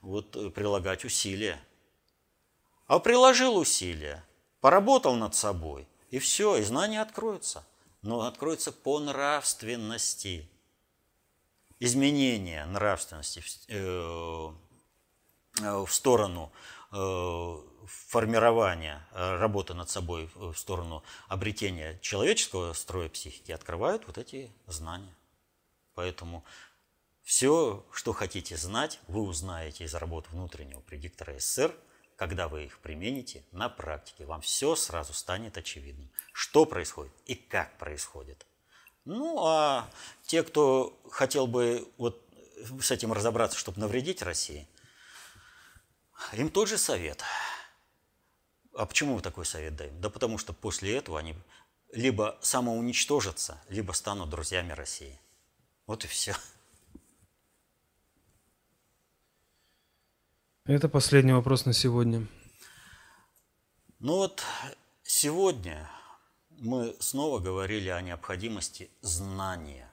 вот, 0.00 0.32
прилагать 0.54 1.04
усилия. 1.04 1.60
А 2.88 2.98
приложил 2.98 3.56
усилия, 3.56 4.24
поработал 4.60 5.14
над 5.14 5.36
собой, 5.36 5.86
и 6.10 6.18
все, 6.18 6.56
и 6.56 6.62
знания 6.62 7.00
откроются. 7.00 7.64
Но 8.02 8.22
откроются 8.22 8.72
по 8.72 8.98
нравственности. 8.98 10.49
Изменение 11.80 12.64
нравственности 12.66 13.42
Э, 15.58 15.84
в 15.84 15.92
сторону 15.92 16.52
э, 16.92 17.56
формирования 17.86 19.06
э, 19.12 19.36
работы 19.36 19.74
над 19.74 19.90
собой 19.90 20.30
в 20.34 20.54
сторону 20.54 21.02
обретения 21.28 21.98
человеческого 22.00 22.72
строя 22.72 23.08
психики 23.08 23.52
открывают 23.52 24.06
вот 24.06 24.16
эти 24.16 24.50
знания. 24.66 25.14
Поэтому 25.94 26.44
все, 27.22 27.84
что 27.92 28.12
хотите 28.12 28.56
знать, 28.56 29.00
вы 29.08 29.22
узнаете 29.22 29.84
из 29.84 29.94
работы 29.94 30.30
внутреннего 30.30 30.80
предиктора 30.80 31.38
СССР, 31.38 31.74
когда 32.16 32.48
вы 32.48 32.64
их 32.64 32.78
примените 32.78 33.44
на 33.50 33.68
практике. 33.68 34.24
Вам 34.24 34.40
все 34.40 34.76
сразу 34.76 35.12
станет 35.12 35.58
очевидным, 35.58 36.10
что 36.32 36.64
происходит 36.64 37.12
и 37.26 37.34
как 37.34 37.76
происходит. 37.76 38.46
Ну, 39.04 39.44
а 39.44 39.88
те, 40.26 40.42
кто 40.42 40.98
хотел 41.10 41.46
бы 41.46 41.88
вот 41.96 42.22
с 42.80 42.90
этим 42.90 43.12
разобраться, 43.12 43.58
чтобы 43.58 43.80
навредить 43.80 44.22
России– 44.22 44.66
им 46.32 46.48
тот 46.50 46.68
же 46.68 46.78
совет. 46.78 47.22
А 48.74 48.86
почему 48.86 49.16
мы 49.16 49.20
такой 49.20 49.44
совет 49.44 49.76
даем? 49.76 50.00
Да 50.00 50.10
потому 50.10 50.38
что 50.38 50.52
после 50.52 50.96
этого 50.96 51.18
они 51.18 51.34
либо 51.92 52.38
самоуничтожатся, 52.40 53.60
либо 53.68 53.92
станут 53.92 54.30
друзьями 54.30 54.72
России. 54.72 55.18
Вот 55.86 56.04
и 56.04 56.08
все. 56.08 56.36
Это 60.66 60.88
последний 60.88 61.32
вопрос 61.32 61.66
на 61.66 61.72
сегодня. 61.72 62.28
Ну 63.98 64.16
вот 64.16 64.44
сегодня 65.02 65.90
мы 66.60 66.94
снова 67.00 67.38
говорили 67.38 67.88
о 67.88 68.02
необходимости 68.02 68.90
знания. 69.00 69.90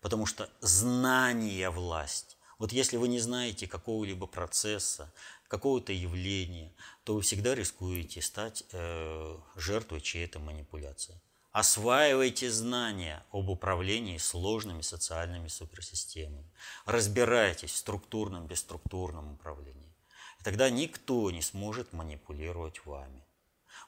Потому 0.00 0.26
что 0.26 0.48
знание– 0.60 1.70
власть. 1.70 2.36
Вот 2.58 2.72
если 2.72 2.96
вы 2.96 3.08
не 3.08 3.18
знаете 3.18 3.66
какого-либо 3.66 4.26
процесса, 4.26 5.12
какого-то 5.48 5.92
явления, 5.92 6.72
то 7.02 7.14
вы 7.14 7.22
всегда 7.22 7.56
рискуете 7.56 8.22
стать 8.22 8.64
э, 8.70 9.36
жертвой 9.56 10.00
чьей-то 10.00 10.38
манипуляции. 10.38 11.20
Осваивайте 11.50 12.50
знания 12.50 13.26
об 13.32 13.50
управлении 13.50 14.18
сложными 14.18 14.82
социальными 14.82 15.48
суперсистемами. 15.48 16.50
Разбирайтесь 16.86 17.72
в 17.72 17.76
структурном, 17.76 18.46
бесструктурном 18.46 19.32
управлении. 19.32 19.94
И 20.40 20.44
тогда 20.44 20.70
никто 20.70 21.30
не 21.30 21.42
сможет 21.42 21.92
манипулировать 21.92 22.86
вами. 22.86 23.24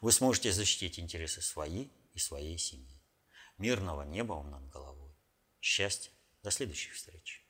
Вы 0.00 0.12
сможете 0.12 0.52
защитить 0.52 0.98
интересы 0.98 1.40
свои 1.40 1.88
и 2.12 2.18
своей 2.18 2.58
семьи. 2.58 3.02
Мирного 3.58 4.02
неба 4.02 4.34
вам 4.34 4.50
над 4.50 4.68
головой. 4.68 5.14
Счастья. 5.60 6.12
До 6.42 6.50
следующих 6.50 6.94
встреч. 6.94 7.43